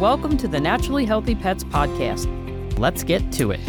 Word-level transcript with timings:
Welcome 0.00 0.36
to 0.36 0.48
the 0.48 0.60
Naturally 0.60 1.06
Healthy 1.06 1.36
Pets 1.36 1.64
Podcast. 1.64 2.28
Let's 2.78 3.02
get 3.02 3.32
to 3.32 3.50
it. 3.52 3.60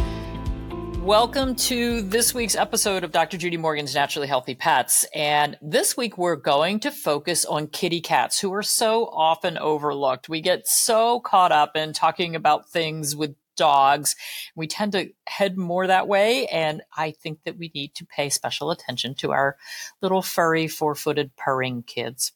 Welcome 0.99 1.55
to 1.55 2.01
this 2.01 2.33
week's 2.33 2.57
episode 2.57 3.05
of 3.05 3.13
Dr. 3.13 3.37
Judy 3.37 3.55
Morgan's 3.55 3.95
Naturally 3.95 4.27
Healthy 4.27 4.55
Pets. 4.55 5.05
And 5.15 5.57
this 5.61 5.95
week 5.95 6.17
we're 6.17 6.35
going 6.35 6.81
to 6.81 6.91
focus 6.91 7.45
on 7.45 7.67
kitty 7.67 8.01
cats 8.01 8.41
who 8.41 8.53
are 8.53 8.61
so 8.61 9.05
often 9.05 9.57
overlooked. 9.57 10.27
We 10.27 10.41
get 10.41 10.67
so 10.67 11.21
caught 11.21 11.53
up 11.53 11.77
in 11.77 11.93
talking 11.93 12.35
about 12.35 12.69
things 12.69 13.15
with 13.15 13.33
dogs. 13.57 14.15
We 14.55 14.67
tend 14.67 14.93
to 14.93 15.09
head 15.27 15.57
more 15.57 15.87
that 15.87 16.07
way. 16.07 16.47
And 16.47 16.81
I 16.95 17.11
think 17.11 17.39
that 17.43 17.57
we 17.57 17.71
need 17.75 17.93
to 17.95 18.05
pay 18.05 18.29
special 18.29 18.71
attention 18.71 19.15
to 19.15 19.33
our 19.33 19.57
little 20.01 20.21
furry, 20.21 20.67
four 20.67 20.95
footed 20.95 21.35
purring 21.35 21.83
kids. 21.83 22.31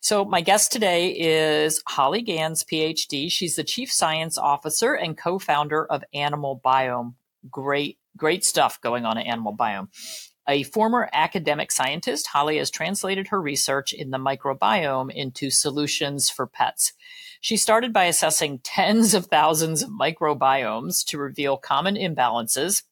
So 0.00 0.24
my 0.24 0.40
guest 0.40 0.72
today 0.72 1.10
is 1.10 1.82
Holly 1.86 2.22
Ganz, 2.22 2.64
PhD. 2.64 3.30
She's 3.30 3.54
the 3.54 3.62
Chief 3.62 3.92
Science 3.92 4.36
Officer 4.36 4.94
and 4.94 5.16
co-founder 5.16 5.86
of 5.86 6.02
AnimalBiome. 6.14 7.14
Great, 7.50 7.98
great 8.16 8.44
stuff 8.44 8.80
going 8.80 9.04
on 9.04 9.18
at 9.18 9.26
AnimalBiome. 9.26 9.88
A 10.48 10.64
former 10.64 11.08
academic 11.12 11.70
scientist, 11.70 12.26
Holly 12.26 12.58
has 12.58 12.68
translated 12.68 13.28
her 13.28 13.40
research 13.40 13.92
in 13.92 14.10
the 14.10 14.18
microbiome 14.18 15.12
into 15.14 15.50
solutions 15.50 16.28
for 16.28 16.48
pets. 16.48 16.94
She 17.42 17.56
started 17.56 17.92
by 17.92 18.04
assessing 18.04 18.60
tens 18.60 19.14
of 19.14 19.26
thousands 19.26 19.82
of 19.82 19.90
microbiomes 19.90 21.04
to 21.06 21.18
reveal 21.18 21.56
common 21.56 21.96
imbalances. 21.96 22.84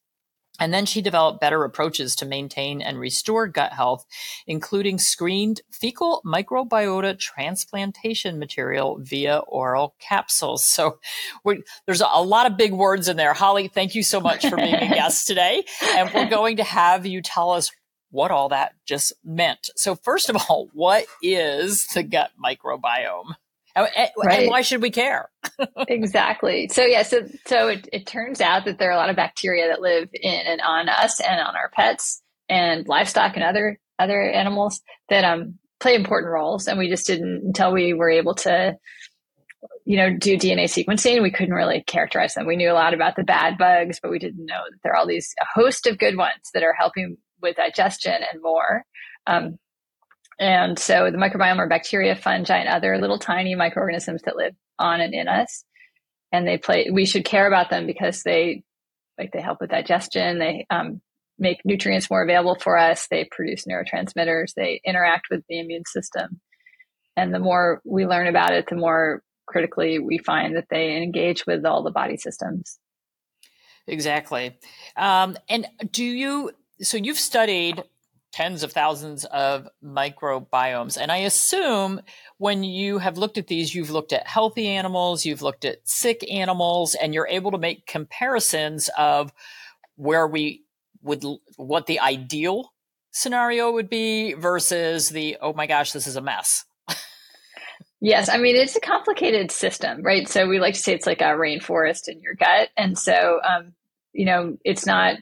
And 0.59 0.73
then 0.73 0.85
she 0.85 1.01
developed 1.01 1.39
better 1.39 1.63
approaches 1.63 2.17
to 2.17 2.25
maintain 2.25 2.81
and 2.81 2.99
restore 2.99 3.47
gut 3.47 3.71
health, 3.71 4.05
including 4.45 4.99
screened 4.99 5.61
fecal 5.71 6.21
microbiota 6.25 7.17
transplantation 7.17 8.39
material 8.39 8.97
via 8.99 9.37
oral 9.37 9.95
capsules. 9.99 10.65
So 10.65 10.99
there's 11.85 12.01
a 12.01 12.21
lot 12.21 12.45
of 12.45 12.57
big 12.57 12.73
words 12.73 13.07
in 13.07 13.15
there. 13.15 13.33
Holly, 13.33 13.69
thank 13.69 13.95
you 13.95 14.03
so 14.03 14.19
much 14.19 14.45
for 14.45 14.57
being 14.57 14.75
a 14.75 14.89
guest 14.93 15.27
today. 15.27 15.63
And 15.95 16.13
we're 16.13 16.29
going 16.29 16.57
to 16.57 16.65
have 16.65 17.05
you 17.05 17.21
tell 17.21 17.51
us 17.51 17.71
what 18.09 18.31
all 18.31 18.49
that 18.49 18.73
just 18.85 19.13
meant. 19.23 19.69
So 19.77 19.95
first 19.95 20.29
of 20.29 20.35
all, 20.35 20.67
what 20.73 21.05
is 21.23 21.87
the 21.87 22.03
gut 22.03 22.31
microbiome? 22.43 23.35
And, 23.75 23.87
right. 24.17 24.39
and 24.41 24.49
why 24.49 24.61
should 24.61 24.81
we 24.81 24.91
care? 24.91 25.29
exactly. 25.87 26.67
So 26.69 26.83
yeah, 26.83 27.03
so 27.03 27.27
so 27.45 27.67
it, 27.69 27.87
it 27.93 28.05
turns 28.05 28.41
out 28.41 28.65
that 28.65 28.79
there 28.79 28.89
are 28.89 28.93
a 28.93 28.97
lot 28.97 29.09
of 29.09 29.15
bacteria 29.15 29.69
that 29.69 29.81
live 29.81 30.09
in 30.13 30.33
and 30.33 30.61
on 30.61 30.89
us 30.89 31.19
and 31.19 31.39
on 31.39 31.55
our 31.55 31.69
pets 31.69 32.21
and 32.49 32.87
livestock 32.87 33.35
and 33.35 33.43
other 33.43 33.79
other 33.97 34.21
animals 34.21 34.81
that 35.09 35.23
um 35.23 35.57
play 35.79 35.95
important 35.95 36.31
roles. 36.31 36.67
And 36.67 36.77
we 36.77 36.89
just 36.89 37.07
didn't 37.07 37.43
until 37.45 37.73
we 37.73 37.93
were 37.93 38.09
able 38.09 38.35
to 38.35 38.77
you 39.85 39.97
know, 39.97 40.15
do 40.15 40.37
DNA 40.37 40.65
sequencing, 40.65 41.21
we 41.21 41.31
couldn't 41.31 41.53
really 41.53 41.83
characterize 41.85 42.33
them. 42.33 42.45
We 42.45 42.55
knew 42.55 42.71
a 42.71 42.73
lot 42.73 42.93
about 42.93 43.15
the 43.15 43.23
bad 43.23 43.57
bugs, 43.57 43.99
but 44.01 44.11
we 44.11 44.19
didn't 44.19 44.45
know 44.45 44.61
that 44.69 44.77
there 44.83 44.93
are 44.93 44.95
all 44.95 45.07
these 45.07 45.33
a 45.41 45.59
host 45.59 45.87
of 45.87 45.97
good 45.97 46.17
ones 46.17 46.49
that 46.53 46.63
are 46.63 46.75
helping 46.77 47.17
with 47.41 47.57
digestion 47.57 48.13
and 48.13 48.41
more. 48.41 48.83
Um, 49.27 49.57
and 50.41 50.79
so 50.79 51.09
the 51.11 51.17
microbiome 51.19 51.59
are 51.59 51.69
bacteria, 51.69 52.15
fungi, 52.15 52.57
and 52.57 52.67
other 52.67 52.97
little 52.97 53.19
tiny 53.19 53.53
microorganisms 53.53 54.23
that 54.23 54.35
live 54.35 54.55
on 54.79 54.99
and 54.99 55.13
in 55.13 55.27
us. 55.27 55.63
And 56.31 56.47
they 56.47 56.57
play, 56.57 56.89
we 56.91 57.05
should 57.05 57.25
care 57.25 57.45
about 57.45 57.69
them 57.69 57.85
because 57.85 58.23
they, 58.23 58.63
like, 59.19 59.31
they 59.31 59.41
help 59.41 59.61
with 59.61 59.69
digestion. 59.69 60.39
They 60.39 60.65
um, 60.71 60.99
make 61.37 61.59
nutrients 61.63 62.09
more 62.09 62.23
available 62.23 62.55
for 62.55 62.75
us. 62.75 63.07
They 63.07 63.27
produce 63.29 63.65
neurotransmitters. 63.65 64.55
They 64.55 64.81
interact 64.83 65.27
with 65.29 65.43
the 65.47 65.59
immune 65.59 65.85
system. 65.85 66.41
And 67.15 67.31
the 67.31 67.39
more 67.39 67.81
we 67.85 68.07
learn 68.07 68.27
about 68.27 68.53
it, 68.53 68.65
the 68.67 68.77
more 68.77 69.21
critically 69.45 69.99
we 69.99 70.17
find 70.17 70.55
that 70.55 70.69
they 70.71 70.97
engage 70.97 71.45
with 71.45 71.65
all 71.65 71.83
the 71.83 71.91
body 71.91 72.17
systems. 72.17 72.79
Exactly. 73.85 74.57
Um, 74.97 75.37
and 75.49 75.67
do 75.91 76.03
you, 76.03 76.51
so 76.81 76.97
you've 76.97 77.19
studied 77.19 77.83
tens 78.31 78.63
of 78.63 78.71
thousands 78.71 79.25
of 79.25 79.67
microbiomes. 79.83 80.97
And 80.99 81.11
I 81.11 81.17
assume 81.17 82.01
when 82.37 82.63
you 82.63 82.97
have 82.99 83.17
looked 83.17 83.37
at 83.37 83.47
these, 83.47 83.75
you've 83.75 83.91
looked 83.91 84.13
at 84.13 84.27
healthy 84.27 84.67
animals, 84.67 85.25
you've 85.25 85.41
looked 85.41 85.65
at 85.65 85.87
sick 85.87 86.25
animals, 86.31 86.95
and 86.95 87.13
you're 87.13 87.27
able 87.27 87.51
to 87.51 87.57
make 87.57 87.85
comparisons 87.85 88.89
of 88.97 89.33
where 89.95 90.27
we 90.27 90.63
would, 91.01 91.23
what 91.57 91.87
the 91.87 91.99
ideal 91.99 92.73
scenario 93.11 93.71
would 93.71 93.89
be 93.89 94.33
versus 94.33 95.09
the, 95.09 95.37
oh 95.41 95.53
my 95.53 95.67
gosh, 95.67 95.91
this 95.91 96.07
is 96.07 96.15
a 96.15 96.21
mess. 96.21 96.65
Yes, 98.03 98.29
I 98.29 98.37
mean 98.37 98.55
it's 98.55 98.75
a 98.75 98.81
complicated 98.81 99.51
system, 99.51 100.01
right? 100.01 100.27
So 100.27 100.47
we 100.47 100.59
like 100.59 100.73
to 100.73 100.79
say 100.79 100.93
it's 100.95 101.05
like 101.05 101.21
a 101.21 101.35
rainforest 101.35 102.07
in 102.07 102.19
your 102.19 102.33
gut, 102.33 102.69
and 102.75 102.97
so 102.97 103.39
um, 103.47 103.73
you 104.11 104.25
know 104.25 104.57
it's 104.65 104.87
not 104.87 105.17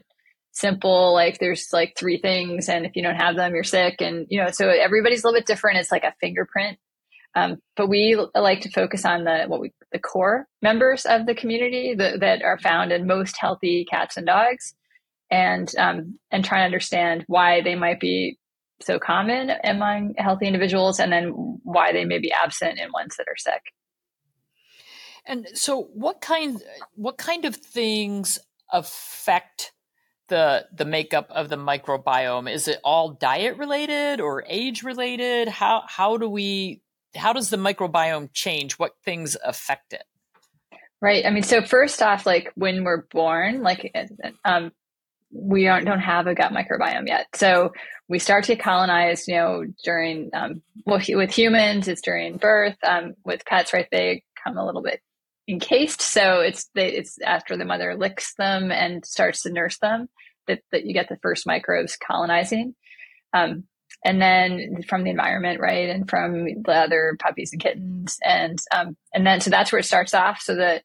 simple 0.60 1.14
like 1.14 1.38
there's 1.38 1.72
like 1.72 1.96
three 1.96 2.18
things 2.18 2.68
and 2.68 2.84
if 2.84 2.94
you 2.94 3.02
don't 3.02 3.16
have 3.16 3.36
them 3.36 3.54
you're 3.54 3.64
sick 3.64 4.00
and 4.00 4.26
you 4.28 4.42
know 4.42 4.50
so 4.50 4.68
everybody's 4.68 5.24
a 5.24 5.26
little 5.26 5.40
bit 5.40 5.46
different. 5.46 5.78
It's 5.78 5.92
like 5.92 6.04
a 6.04 6.14
fingerprint. 6.20 6.78
Um, 7.34 7.58
but 7.76 7.88
we 7.88 8.18
like 8.34 8.62
to 8.62 8.70
focus 8.70 9.04
on 9.04 9.24
the 9.24 9.44
what 9.46 9.60
we 9.60 9.72
the 9.92 9.98
core 9.98 10.46
members 10.62 11.06
of 11.06 11.26
the 11.26 11.34
community 11.34 11.94
that, 11.94 12.42
are 12.42 12.58
found 12.58 12.92
in 12.92 13.06
most 13.06 13.36
healthy 13.38 13.86
cats 13.88 14.16
and 14.16 14.26
dogs 14.26 14.74
and 15.30 15.72
um, 15.78 16.18
and 16.30 16.44
try 16.44 16.58
to 16.58 16.64
understand 16.64 17.24
why 17.26 17.60
they 17.62 17.74
might 17.74 18.00
be 18.00 18.38
so 18.82 18.98
common 18.98 19.52
among 19.62 20.14
healthy 20.16 20.46
individuals 20.46 20.98
and 20.98 21.12
then 21.12 21.58
why 21.62 21.92
they 21.92 22.04
may 22.04 22.18
be 22.18 22.32
absent 22.32 22.78
in 22.78 22.92
ones 22.92 23.16
that 23.16 23.26
are 23.28 23.36
sick. 23.36 23.62
And 25.26 25.46
so 25.54 25.82
what 25.92 26.20
kind 26.20 26.60
what 26.94 27.18
kind 27.18 27.44
of 27.44 27.54
things 27.54 28.38
affect 28.72 29.72
the 30.30 30.66
the 30.72 30.86
makeup 30.86 31.30
of 31.30 31.50
the 31.50 31.56
microbiome? 31.56 32.50
Is 32.50 32.66
it 32.66 32.80
all 32.82 33.10
diet 33.10 33.58
related 33.58 34.20
or 34.20 34.44
age 34.48 34.82
related? 34.82 35.48
How 35.48 35.82
how 35.86 36.16
do 36.16 36.28
we 36.28 36.80
how 37.14 37.34
does 37.34 37.50
the 37.50 37.58
microbiome 37.58 38.30
change? 38.32 38.78
What 38.78 38.92
things 39.04 39.36
affect 39.44 39.92
it? 39.92 40.04
Right. 41.02 41.26
I 41.26 41.30
mean, 41.30 41.42
so 41.42 41.62
first 41.62 42.02
off, 42.02 42.24
like 42.24 42.52
when 42.54 42.84
we're 42.84 43.04
born, 43.06 43.62
like 43.62 43.92
um, 44.44 44.72
we 45.32 45.64
don't 45.64 45.84
don't 45.84 46.00
have 46.00 46.26
a 46.26 46.34
gut 46.34 46.52
microbiome 46.52 47.06
yet. 47.08 47.26
So 47.34 47.72
we 48.08 48.18
start 48.18 48.44
to 48.44 48.56
colonize, 48.56 49.28
you 49.28 49.34
know, 49.34 49.64
during 49.84 50.30
um, 50.32 50.62
well, 50.86 51.00
with 51.10 51.30
humans, 51.30 51.88
it's 51.88 52.02
during 52.02 52.36
birth. 52.38 52.76
Um, 52.82 53.14
with 53.24 53.44
pets, 53.44 53.72
right, 53.72 53.88
they 53.92 54.22
come 54.42 54.56
a 54.56 54.64
little 54.64 54.82
bit 54.82 55.00
encased. 55.50 56.00
So 56.00 56.40
it's 56.40 56.68
it's 56.74 57.18
after 57.20 57.56
the 57.56 57.64
mother 57.64 57.96
licks 57.96 58.34
them 58.34 58.70
and 58.70 59.04
starts 59.04 59.42
to 59.42 59.52
nurse 59.52 59.78
them 59.78 60.08
that, 60.46 60.60
that 60.72 60.84
you 60.84 60.94
get 60.94 61.08
the 61.08 61.18
first 61.22 61.46
microbes 61.46 61.96
colonizing. 61.96 62.74
Um, 63.32 63.64
and 64.04 64.20
then 64.20 64.82
from 64.88 65.04
the 65.04 65.10
environment, 65.10 65.60
right, 65.60 65.90
and 65.90 66.08
from 66.08 66.44
the 66.44 66.72
other 66.72 67.16
puppies 67.18 67.52
and 67.52 67.60
kittens, 67.60 68.18
and 68.22 68.58
um, 68.74 68.96
and 69.12 69.26
then 69.26 69.40
so 69.40 69.50
that's 69.50 69.72
where 69.72 69.80
it 69.80 69.84
starts 69.84 70.14
off. 70.14 70.40
So 70.40 70.56
that 70.56 70.84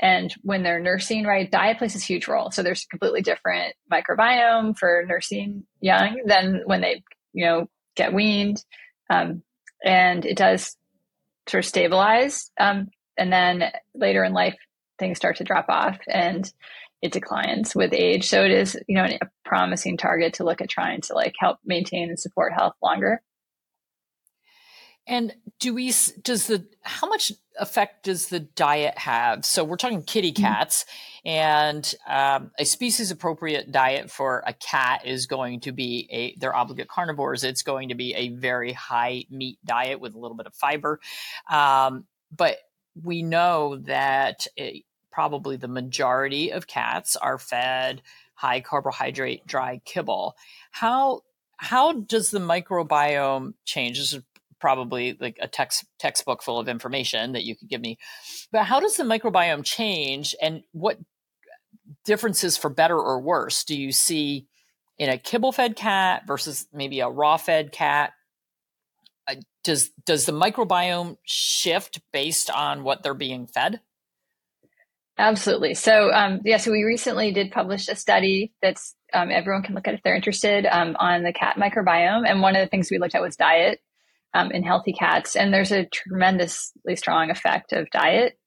and 0.00 0.34
when 0.42 0.64
they're 0.64 0.80
nursing, 0.80 1.24
right, 1.24 1.50
diet 1.50 1.78
plays 1.78 1.94
a 1.94 2.04
huge 2.04 2.26
role. 2.26 2.50
So 2.50 2.62
there's 2.62 2.84
a 2.84 2.88
completely 2.88 3.22
different 3.22 3.74
microbiome 3.92 4.76
for 4.76 5.04
nursing 5.06 5.64
young 5.80 6.22
than 6.26 6.62
when 6.64 6.80
they, 6.80 7.04
you 7.32 7.46
know, 7.46 7.68
get 7.94 8.12
weaned, 8.12 8.64
um, 9.10 9.42
and 9.84 10.24
it 10.24 10.36
does 10.36 10.76
sort 11.48 11.64
of 11.64 11.68
stabilize. 11.68 12.50
Um, 12.58 12.88
and 13.16 13.32
then 13.32 13.64
later 13.94 14.24
in 14.24 14.32
life, 14.32 14.56
things 14.98 15.16
start 15.16 15.36
to 15.36 15.44
drop 15.44 15.66
off, 15.68 15.98
and 16.08 16.50
it 17.02 17.12
declines 17.12 17.74
with 17.74 17.92
age. 17.92 18.28
So 18.28 18.44
it 18.44 18.50
is, 18.50 18.78
you 18.88 18.96
know, 18.96 19.04
a 19.04 19.26
promising 19.44 19.96
target 19.98 20.34
to 20.34 20.44
look 20.44 20.60
at 20.62 20.70
trying 20.70 21.02
to 21.02 21.14
like 21.14 21.34
help 21.38 21.58
maintain 21.64 22.08
and 22.08 22.18
support 22.18 22.54
health 22.54 22.74
longer. 22.82 23.20
And 25.06 25.34
do 25.60 25.74
we, 25.74 25.92
does 26.22 26.46
the, 26.46 26.66
how 26.80 27.06
much 27.06 27.30
effect 27.60 28.04
does 28.04 28.28
the 28.28 28.40
diet 28.40 28.96
have? 28.96 29.44
So 29.44 29.62
we're 29.62 29.76
talking 29.76 30.02
kitty 30.02 30.32
mm-hmm. 30.32 30.44
cats 30.44 30.86
mm-hmm. 31.26 31.28
and 31.28 31.94
um, 32.08 32.52
a 32.58 32.64
species 32.64 33.10
appropriate 33.10 33.70
diet 33.70 34.10
for 34.10 34.42
a 34.46 34.54
cat 34.54 35.04
is 35.04 35.26
going 35.26 35.60
to 35.60 35.72
be 35.72 36.08
a, 36.10 36.34
they're 36.38 36.56
obligate 36.56 36.88
carnivores. 36.88 37.44
It's 37.44 37.62
going 37.62 37.90
to 37.90 37.94
be 37.94 38.14
a 38.14 38.30
very 38.30 38.72
high 38.72 39.26
meat 39.28 39.58
diet 39.62 40.00
with 40.00 40.14
a 40.14 40.18
little 40.18 40.38
bit 40.38 40.46
of 40.46 40.54
fiber. 40.54 41.00
Um, 41.50 42.06
but 42.34 42.56
we 43.02 43.22
know 43.22 43.76
that 43.82 44.46
a, 44.58 44.84
probably 45.10 45.56
the 45.56 45.68
majority 45.68 46.50
of 46.50 46.66
cats 46.66 47.16
are 47.16 47.38
fed 47.38 48.02
high 48.34 48.60
carbohydrate 48.60 49.46
dry 49.46 49.80
kibble. 49.84 50.36
How 50.70 51.22
how 51.56 51.92
does 51.92 52.30
the 52.30 52.40
microbiome 52.40 53.54
change? 53.64 53.98
This 53.98 54.12
is 54.12 54.22
probably 54.60 55.16
like 55.20 55.38
a 55.40 55.48
text 55.48 55.84
textbook 55.98 56.42
full 56.42 56.58
of 56.58 56.68
information 56.68 57.32
that 57.32 57.44
you 57.44 57.56
could 57.56 57.68
give 57.68 57.80
me. 57.80 57.98
But 58.50 58.64
how 58.64 58.80
does 58.80 58.96
the 58.96 59.04
microbiome 59.04 59.64
change 59.64 60.34
and 60.40 60.62
what 60.72 60.98
differences 62.04 62.56
for 62.56 62.70
better 62.70 62.98
or 62.98 63.20
worse 63.20 63.64
do 63.64 63.78
you 63.78 63.92
see 63.92 64.46
in 64.98 65.10
a 65.10 65.18
kibble 65.18 65.52
fed 65.52 65.76
cat 65.76 66.26
versus 66.26 66.66
maybe 66.72 67.00
a 67.00 67.08
raw 67.08 67.36
fed 67.36 67.72
cat? 67.72 68.12
Does 69.64 69.90
does 70.04 70.26
the 70.26 70.32
microbiome 70.32 71.16
shift 71.24 72.00
based 72.12 72.50
on 72.50 72.84
what 72.84 73.02
they're 73.02 73.14
being 73.14 73.46
fed? 73.46 73.80
Absolutely. 75.18 75.74
So 75.74 76.12
um, 76.12 76.40
yeah, 76.44 76.58
so 76.58 76.70
we 76.70 76.84
recently 76.84 77.32
did 77.32 77.52
publish 77.52 77.88
a 77.88 77.96
study 77.96 78.52
that's 78.62 78.94
um, 79.12 79.30
everyone 79.30 79.62
can 79.62 79.74
look 79.74 79.86
at 79.86 79.94
if 79.94 80.02
they're 80.02 80.14
interested 80.14 80.66
um, 80.66 80.96
on 80.98 81.22
the 81.22 81.32
cat 81.32 81.56
microbiome, 81.56 82.28
and 82.28 82.40
one 82.40 82.56
of 82.56 82.64
the 82.64 82.68
things 82.68 82.90
we 82.90 82.98
looked 82.98 83.14
at 83.14 83.22
was 83.22 83.36
diet 83.36 83.80
um, 84.34 84.50
in 84.50 84.62
healthy 84.62 84.92
cats, 84.92 85.36
and 85.36 85.52
there's 85.52 85.72
a 85.72 85.86
tremendously 85.86 86.96
strong 86.96 87.30
effect 87.30 87.72
of 87.72 87.90
diet. 87.90 88.38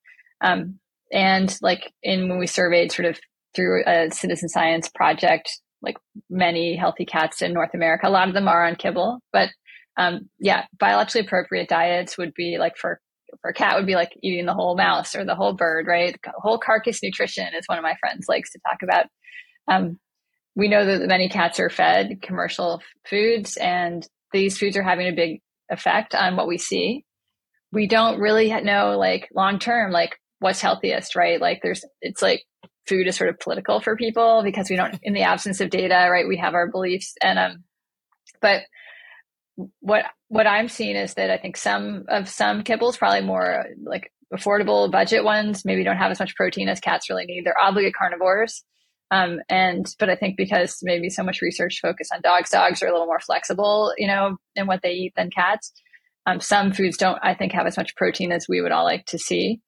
Um, 0.42 0.80
and 1.12 1.58
like 1.62 1.92
in 2.04 2.28
when 2.28 2.38
we 2.38 2.48
surveyed 2.48 2.92
sort 2.92 3.08
of 3.08 3.20
through 3.56 3.84
a 3.88 4.10
citizen 4.12 4.50
science 4.50 4.90
project, 4.90 5.50
like 5.82 5.98
many 6.30 6.76
healthy 6.76 7.06
cats 7.06 7.42
in 7.42 7.54
North 7.54 7.74
America, 7.74 8.08
a 8.08 8.10
lot 8.10 8.28
of 8.28 8.34
them 8.34 8.50
are 8.50 8.66
on 8.66 8.76
kibble, 8.76 9.20
but 9.32 9.50
um, 9.98 10.30
yeah, 10.40 10.66
biologically 10.80 11.22
appropriate 11.22 11.70
diets 11.70 12.18
would 12.18 12.34
be 12.34 12.58
like 12.60 12.78
for 12.78 13.02
for 13.42 13.50
a 13.50 13.54
cat 13.54 13.76
would 13.76 13.86
be 13.86 13.96
like 13.96 14.12
eating 14.24 14.46
the 14.46 14.54
whole 14.54 14.76
mouse 14.76 15.16
or 15.16 15.26
the 15.26 15.36
whole 15.36 15.54
bird, 15.54 15.86
right? 15.88 16.16
Whole 16.38 16.60
carcass 16.60 17.04
nutrition 17.04 17.48
is 17.58 17.66
one 17.68 17.78
of 17.78 17.84
my 17.84 17.96
friends 18.00 18.28
likes 18.30 18.52
to 18.52 18.60
talk 18.66 18.78
about. 18.84 19.08
Um, 19.68 20.00
we 20.56 20.70
know 20.70 20.86
that 20.86 21.08
many 21.08 21.30
cats 21.30 21.60
are 21.60 21.70
fed 21.70 22.22
commercial 22.22 22.82
foods, 23.08 23.58
and 23.58 24.08
these 24.32 24.58
foods 24.58 24.78
are 24.78 24.84
having 24.84 25.08
a 25.08 25.16
big 25.16 25.42
effect 25.70 26.16
on 26.16 26.36
what 26.36 26.48
we 26.48 26.58
see. 26.58 27.04
We 27.72 27.88
don't 27.88 28.20
really 28.20 28.50
know, 28.62 28.98
like 28.98 29.28
long 29.36 29.60
term, 29.60 29.92
like 29.92 30.16
what's 30.40 30.62
healthiest, 30.62 31.16
right? 31.16 31.42
Like 31.42 31.60
there's, 31.62 31.84
it's 32.02 32.22
like 32.22 32.44
food 32.88 33.08
is 33.08 33.18
sort 33.18 33.30
of 33.30 33.40
political 33.40 33.82
for 33.82 33.98
people 33.98 34.42
because 34.44 34.70
we 34.70 34.78
don't, 34.78 34.98
in 35.04 35.14
the 35.14 35.24
absence 35.24 35.60
of 35.60 35.70
data, 35.70 36.08
right? 36.10 36.28
We 36.28 36.38
have 36.38 36.54
our 36.54 36.72
beliefs, 36.72 37.14
and 37.22 37.38
um, 37.38 37.64
but 38.42 38.62
what 39.80 40.06
what 40.28 40.48
I'm 40.48 40.70
seeing 40.70 40.96
is 40.96 41.16
that 41.16 41.30
I 41.30 41.38
think 41.38 41.58
some 41.58 42.06
of 42.08 42.30
some 42.30 42.64
kibbles, 42.64 42.98
probably 42.98 43.22
more 43.22 43.66
like 43.84 44.12
affordable 44.34 44.92
budget 44.92 45.24
ones, 45.24 45.66
maybe 45.66 45.84
don't 45.84 45.98
have 45.98 46.12
as 46.12 46.20
much 46.20 46.36
protein 46.36 46.70
as 46.70 46.80
cats 46.80 47.10
really 47.10 47.26
need. 47.26 47.46
They're 47.46 47.60
obligate 47.60 47.96
carnivores. 47.96 48.64
Um, 49.10 49.40
and 49.50 49.86
but 50.00 50.10
I 50.10 50.16
think 50.16 50.36
because 50.36 50.80
maybe 50.84 51.10
so 51.10 51.24
much 51.24 51.42
research 51.42 51.80
focused 51.82 52.14
on 52.14 52.22
dogs, 52.22 52.50
dogs 52.50 52.84
are 52.84 52.88
a 52.88 52.92
little 52.92 53.06
more 53.06 53.22
flexible, 53.22 53.94
you 53.98 54.08
know, 54.08 54.38
in 54.56 54.68
what 54.68 54.82
they 54.84 54.92
eat 54.92 55.14
than 55.16 55.30
cats. 55.30 55.72
Um, 56.26 56.42
some 56.42 56.74
foods 56.74 56.98
don't, 56.98 57.20
I 57.24 57.34
think, 57.34 57.54
have 57.54 57.68
as 57.68 57.78
much 57.78 57.96
protein 57.96 58.34
as 58.34 58.48
we 58.50 58.62
would 58.62 58.74
all 58.74 58.84
like 58.84 59.06
to 59.08 59.18
see. 59.18 59.62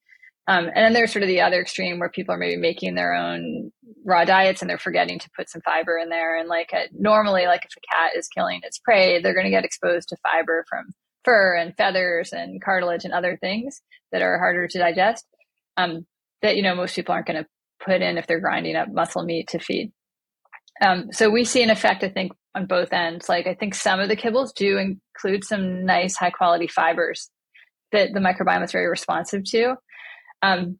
Um, 0.46 0.66
and 0.66 0.84
then 0.84 0.92
there's 0.92 1.12
sort 1.12 1.22
of 1.22 1.28
the 1.28 1.40
other 1.40 1.60
extreme 1.60 1.98
where 1.98 2.10
people 2.10 2.34
are 2.34 2.38
maybe 2.38 2.56
making 2.56 2.96
their 2.96 3.14
own 3.14 3.72
raw 4.10 4.24
diets 4.24 4.60
and 4.60 4.68
they're 4.68 4.78
forgetting 4.78 5.18
to 5.18 5.30
put 5.36 5.48
some 5.48 5.62
fiber 5.62 5.96
in 5.96 6.08
there. 6.08 6.36
And 6.36 6.48
like 6.48 6.70
a, 6.72 6.88
normally, 6.92 7.46
like 7.46 7.62
if 7.64 7.72
a 7.76 7.94
cat 7.94 8.16
is 8.16 8.28
killing 8.28 8.60
its 8.62 8.78
prey, 8.78 9.20
they're 9.20 9.34
going 9.34 9.44
to 9.44 9.50
get 9.50 9.64
exposed 9.64 10.08
to 10.08 10.16
fiber 10.22 10.64
from 10.68 10.86
fur 11.24 11.54
and 11.54 11.76
feathers 11.76 12.32
and 12.32 12.62
cartilage 12.62 13.04
and 13.04 13.14
other 13.14 13.38
things 13.40 13.80
that 14.12 14.22
are 14.22 14.38
harder 14.38 14.66
to 14.68 14.78
digest. 14.78 15.26
Um, 15.76 16.06
that 16.42 16.56
you 16.56 16.62
know 16.62 16.74
most 16.74 16.94
people 16.94 17.14
aren't 17.14 17.26
going 17.26 17.42
to 17.42 17.48
put 17.84 18.02
in 18.02 18.18
if 18.18 18.26
they're 18.26 18.40
grinding 18.40 18.76
up 18.76 18.88
muscle 18.90 19.24
meat 19.24 19.48
to 19.48 19.58
feed. 19.58 19.92
Um, 20.82 21.12
so 21.12 21.30
we 21.30 21.44
see 21.44 21.62
an 21.62 21.70
effect, 21.70 22.02
I 22.02 22.08
think, 22.08 22.32
on 22.54 22.66
both 22.66 22.92
ends. 22.92 23.28
Like 23.28 23.46
I 23.46 23.54
think 23.54 23.74
some 23.74 24.00
of 24.00 24.08
the 24.08 24.16
kibbles 24.16 24.54
do 24.54 24.78
include 24.78 25.44
some 25.44 25.84
nice 25.84 26.16
high 26.16 26.30
quality 26.30 26.66
fibers 26.66 27.30
that 27.92 28.10
the 28.12 28.20
microbiome 28.20 28.64
is 28.64 28.72
very 28.72 28.88
responsive 28.88 29.44
to. 29.44 29.74
Um, 30.42 30.78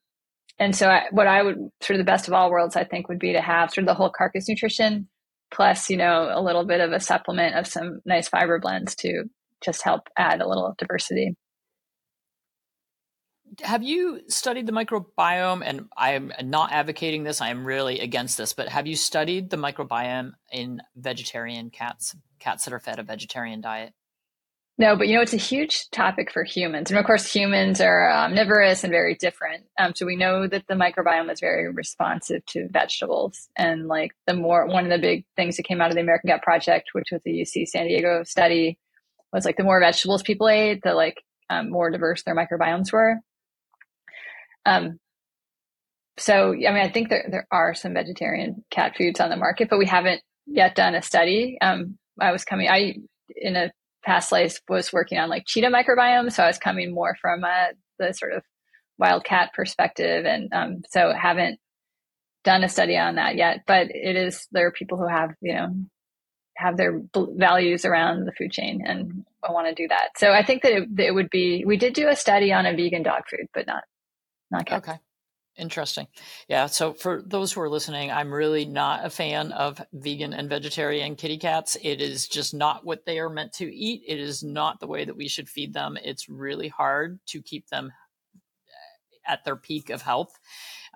and 0.60 0.76
so 0.76 0.88
I, 0.88 1.06
what 1.10 1.26
I 1.26 1.42
would 1.42 1.56
sort 1.80 1.98
of 1.98 1.98
the 1.98 2.10
best 2.10 2.28
of 2.28 2.34
all 2.34 2.50
worlds, 2.50 2.76
I 2.76 2.84
think 2.84 3.08
would 3.08 3.18
be 3.18 3.32
to 3.32 3.40
have 3.40 3.70
sort 3.70 3.84
of 3.84 3.86
the 3.86 3.94
whole 3.94 4.10
carcass 4.10 4.46
nutrition 4.46 5.08
plus, 5.50 5.88
you 5.88 5.96
know, 5.96 6.30
a 6.30 6.42
little 6.42 6.66
bit 6.66 6.80
of 6.80 6.92
a 6.92 7.00
supplement 7.00 7.56
of 7.56 7.66
some 7.66 8.00
nice 8.04 8.28
fiber 8.28 8.60
blends 8.60 8.94
to 8.96 9.24
just 9.64 9.82
help 9.82 10.08
add 10.18 10.42
a 10.42 10.46
little 10.46 10.74
diversity. 10.78 11.34
Have 13.62 13.82
you 13.82 14.20
studied 14.28 14.66
the 14.66 14.72
microbiome? 14.72 15.62
And 15.64 15.88
I'm 15.96 16.30
not 16.44 16.72
advocating 16.72 17.24
this, 17.24 17.40
I 17.40 17.48
am 17.48 17.66
really 17.66 17.98
against 17.98 18.36
this, 18.36 18.52
but 18.52 18.68
have 18.68 18.86
you 18.86 18.96
studied 18.96 19.48
the 19.48 19.56
microbiome 19.56 20.32
in 20.52 20.82
vegetarian 20.94 21.70
cats, 21.70 22.14
cats 22.38 22.66
that 22.66 22.74
are 22.74 22.80
fed 22.80 22.98
a 22.98 23.02
vegetarian 23.02 23.62
diet? 23.62 23.92
No, 24.80 24.96
but 24.96 25.08
you 25.08 25.14
know, 25.14 25.20
it's 25.20 25.34
a 25.34 25.36
huge 25.36 25.90
topic 25.90 26.32
for 26.32 26.42
humans. 26.42 26.90
And 26.90 26.98
of 26.98 27.04
course, 27.04 27.30
humans 27.30 27.82
are 27.82 28.10
omnivorous 28.10 28.82
and 28.82 28.90
very 28.90 29.14
different. 29.14 29.66
Um, 29.78 29.92
so 29.94 30.06
we 30.06 30.16
know 30.16 30.48
that 30.48 30.68
the 30.68 30.74
microbiome 30.74 31.30
is 31.30 31.38
very 31.38 31.70
responsive 31.70 32.46
to 32.46 32.66
vegetables. 32.66 33.50
And 33.56 33.88
like 33.88 34.12
the 34.26 34.32
more, 34.32 34.64
one 34.64 34.84
of 34.84 34.90
the 34.90 34.96
big 34.96 35.26
things 35.36 35.58
that 35.58 35.64
came 35.64 35.82
out 35.82 35.90
of 35.90 35.96
the 35.96 36.00
American 36.00 36.30
Gut 36.30 36.40
Project, 36.40 36.94
which 36.94 37.10
was 37.12 37.20
the 37.26 37.42
UC 37.42 37.68
San 37.68 37.88
Diego 37.88 38.24
study, 38.24 38.78
was 39.34 39.44
like 39.44 39.58
the 39.58 39.64
more 39.64 39.80
vegetables 39.80 40.22
people 40.22 40.48
ate, 40.48 40.82
the 40.82 40.94
like 40.94 41.22
um, 41.50 41.68
more 41.68 41.90
diverse 41.90 42.22
their 42.22 42.34
microbiomes 42.34 42.90
were. 42.90 43.16
Um, 44.64 44.98
so, 46.16 46.52
I 46.52 46.72
mean, 46.72 46.78
I 46.78 46.88
think 46.88 47.10
there, 47.10 47.28
there 47.30 47.46
are 47.52 47.74
some 47.74 47.92
vegetarian 47.92 48.64
cat 48.70 48.96
foods 48.96 49.20
on 49.20 49.28
the 49.28 49.36
market, 49.36 49.68
but 49.68 49.78
we 49.78 49.84
haven't 49.84 50.22
yet 50.46 50.74
done 50.74 50.94
a 50.94 51.02
study. 51.02 51.58
Um, 51.60 51.98
I 52.18 52.32
was 52.32 52.44
coming, 52.44 52.70
I, 52.70 52.94
in 53.36 53.56
a 53.56 53.70
past 54.04 54.32
life 54.32 54.60
was 54.68 54.92
working 54.92 55.18
on 55.18 55.28
like 55.28 55.44
cheetah 55.46 55.68
microbiome. 55.68 56.32
So 56.32 56.42
I 56.42 56.46
was 56.46 56.58
coming 56.58 56.94
more 56.94 57.16
from 57.20 57.44
uh, 57.44 57.68
the 57.98 58.12
sort 58.12 58.32
of 58.32 58.42
wildcat 58.98 59.52
perspective. 59.54 60.24
And 60.24 60.52
um, 60.52 60.82
so 60.90 61.12
haven't 61.12 61.58
done 62.44 62.64
a 62.64 62.68
study 62.68 62.96
on 62.96 63.16
that 63.16 63.36
yet, 63.36 63.60
but 63.66 63.88
it 63.90 64.16
is, 64.16 64.46
there 64.52 64.66
are 64.66 64.72
people 64.72 64.98
who 64.98 65.08
have, 65.08 65.30
you 65.40 65.54
know, 65.54 65.74
have 66.56 66.76
their 66.76 67.00
values 67.14 67.84
around 67.84 68.26
the 68.26 68.32
food 68.32 68.52
chain 68.52 68.82
and 68.84 69.24
I 69.46 69.52
want 69.52 69.68
to 69.68 69.74
do 69.74 69.88
that. 69.88 70.10
So 70.18 70.30
I 70.30 70.44
think 70.44 70.62
that 70.62 70.72
it, 70.72 70.96
that 70.96 71.06
it, 71.06 71.14
would 71.14 71.30
be, 71.30 71.64
we 71.66 71.76
did 71.76 71.94
do 71.94 72.08
a 72.08 72.16
study 72.16 72.52
on 72.52 72.66
a 72.66 72.74
vegan 72.76 73.02
dog 73.02 73.22
food, 73.30 73.46
but 73.54 73.66
not, 73.66 73.84
not 74.50 74.66
cats. 74.66 74.88
Okay. 74.88 74.98
Interesting. 75.60 76.06
Yeah. 76.48 76.66
So 76.66 76.94
for 76.94 77.22
those 77.24 77.52
who 77.52 77.60
are 77.60 77.68
listening, 77.68 78.10
I'm 78.10 78.32
really 78.32 78.64
not 78.64 79.04
a 79.04 79.10
fan 79.10 79.52
of 79.52 79.80
vegan 79.92 80.32
and 80.32 80.48
vegetarian 80.48 81.16
kitty 81.16 81.36
cats. 81.36 81.76
It 81.82 82.00
is 82.00 82.26
just 82.26 82.54
not 82.54 82.84
what 82.84 83.04
they 83.04 83.18
are 83.18 83.28
meant 83.28 83.52
to 83.54 83.66
eat. 83.72 84.02
It 84.08 84.18
is 84.18 84.42
not 84.42 84.80
the 84.80 84.86
way 84.86 85.04
that 85.04 85.16
we 85.16 85.28
should 85.28 85.50
feed 85.50 85.74
them. 85.74 85.98
It's 86.02 86.30
really 86.30 86.68
hard 86.68 87.20
to 87.26 87.42
keep 87.42 87.68
them 87.68 87.92
uh, 88.34 89.32
at 89.32 89.44
their 89.44 89.56
peak 89.56 89.90
of 89.90 90.00
health 90.00 90.32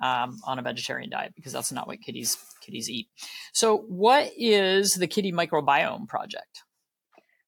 um, 0.02 0.38
on 0.46 0.58
a 0.58 0.62
vegetarian 0.62 1.10
diet 1.10 1.34
because 1.36 1.52
that's 1.52 1.70
not 1.70 1.86
what 1.86 2.00
kitties 2.00 2.38
kitties 2.62 2.88
eat. 2.88 3.08
So, 3.52 3.78
what 3.88 4.32
is 4.34 4.94
the 4.94 5.06
Kitty 5.06 5.30
Microbiome 5.30 6.08
Project? 6.08 6.62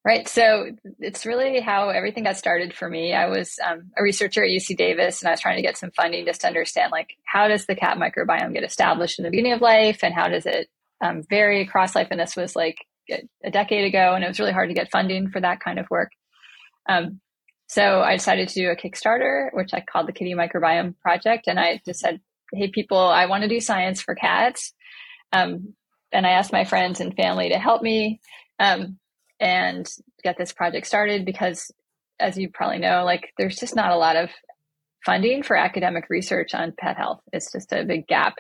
Right. 0.07 0.29
So 0.29 0.71
it's 1.01 1.27
really 1.27 1.59
how 1.59 1.89
everything 1.89 2.23
got 2.23 2.37
started 2.37 2.73
for 2.73 2.89
me. 2.89 3.13
I 3.13 3.27
was 3.27 3.59
um, 3.67 3.91
a 3.99 4.05
researcher 4.05 4.45
at 4.45 4.51
UC 4.51 4.77
Davis 4.77 5.21
and 5.21 5.27
I 5.27 5.33
was 5.33 5.41
trying 5.41 5.57
to 5.57 5.63
get 5.63 5.77
some 5.77 5.91
funding 5.91 6.25
just 6.25 6.43
to 6.43 6.47
understand 6.47 6.93
like 6.93 7.17
how 7.25 7.49
does 7.49 7.67
the 7.67 7.75
cat 7.75 7.99
microbiome 7.99 8.53
get 8.53 8.63
established 8.63 9.19
in 9.19 9.25
the 9.25 9.33
beginning 9.33 9.55
of 9.55 9.61
life 9.61 10.05
and 10.05 10.15
how 10.15 10.29
does 10.29 10.47
it 10.47 10.69
um, 11.01 11.25
vary 11.29 11.61
across 11.61 11.97
life? 11.97 12.07
And 12.13 12.21
this 12.21 12.37
was 12.37 12.55
like 12.55 12.77
a 13.11 13.51
decade 13.51 13.85
ago 13.85 14.15
and 14.15 14.23
it 14.23 14.29
was 14.29 14.39
really 14.39 14.53
hard 14.53 14.69
to 14.69 14.77
get 14.77 14.93
funding 14.93 15.29
for 15.29 15.41
that 15.41 15.59
kind 15.59 15.81
of 15.81 15.91
work. 15.91 16.13
Um, 16.89 17.21
so 17.67 18.01
I 18.01 18.15
decided 18.15 18.47
to 18.47 18.55
do 18.55 18.71
a 18.71 18.77
Kickstarter, 18.77 19.49
which 19.55 19.75
I 19.75 19.81
called 19.81 20.07
the 20.07 20.13
Kitty 20.13 20.35
Microbiome 20.35 20.97
Project. 21.01 21.49
And 21.49 21.59
I 21.59 21.81
just 21.85 21.99
said, 21.99 22.21
hey, 22.53 22.69
people, 22.69 22.97
I 22.97 23.27
want 23.27 23.43
to 23.43 23.49
do 23.49 23.61
science 23.61 24.03
for 24.03 24.15
cats. 24.15 24.73
Um, 25.33 25.75
and 26.13 26.25
I 26.25 26.31
asked 26.31 26.53
my 26.53 26.65
friends 26.65 27.01
and 27.01 27.13
family 27.17 27.49
to 27.49 27.59
help 27.59 27.83
me. 27.83 28.21
Um, 28.61 29.01
and 29.41 29.89
get 30.23 30.37
this 30.39 30.53
project 30.53 30.87
started 30.87 31.25
because 31.25 31.71
as 32.19 32.37
you 32.39 32.51
probably 32.53 32.79
know 32.79 33.05
like 33.05 33.33
there's 33.37 33.57
just 33.57 33.77
not 33.77 33.93
a 33.93 33.97
lot 33.97 34.17
of 34.17 34.31
funding 35.05 35.43
for 35.43 35.57
academic 35.57 36.11
research 36.11 36.55
on 36.55 36.75
pet 36.77 36.97
health. 36.97 37.21
It's 37.33 37.53
just 37.53 37.73
a 37.73 37.85
big 37.85 38.07
gap. 38.07 38.35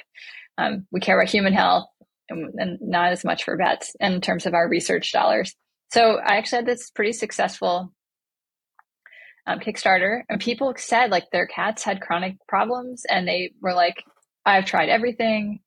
Um, 0.59 0.87
we 0.91 1.01
care 1.01 1.19
about 1.19 1.31
human 1.31 1.53
health 1.53 1.87
and, 2.29 2.55
and, 2.59 2.79
not 2.81 3.13
as 3.13 3.25
much 3.25 3.45
for 3.45 3.57
vets 3.57 3.95
in 4.01 4.21
terms 4.21 4.47
of 4.47 4.55
our 4.55 4.69
research 4.69 5.13
dollars. 5.13 5.55
So 5.93 6.17
i 6.17 6.37
actually 6.37 6.57
had 6.57 6.67
this 6.67 6.91
pretty 6.91 7.13
successful 7.13 7.93
um, 9.47 9.61
kickstarter 9.61 10.23
and 10.29 10.41
people 10.41 10.75
said 10.77 11.11
like 11.11 11.31
their 11.31 11.47
cats 11.47 11.85
had 11.85 12.01
chronic 12.01 12.37
problems 12.49 13.05
and 13.09 13.29
they 13.29 13.53
were 13.61 13.75
like 13.75 14.03
i've 14.45 14.65
tried 14.65 14.89
everything 14.89 15.61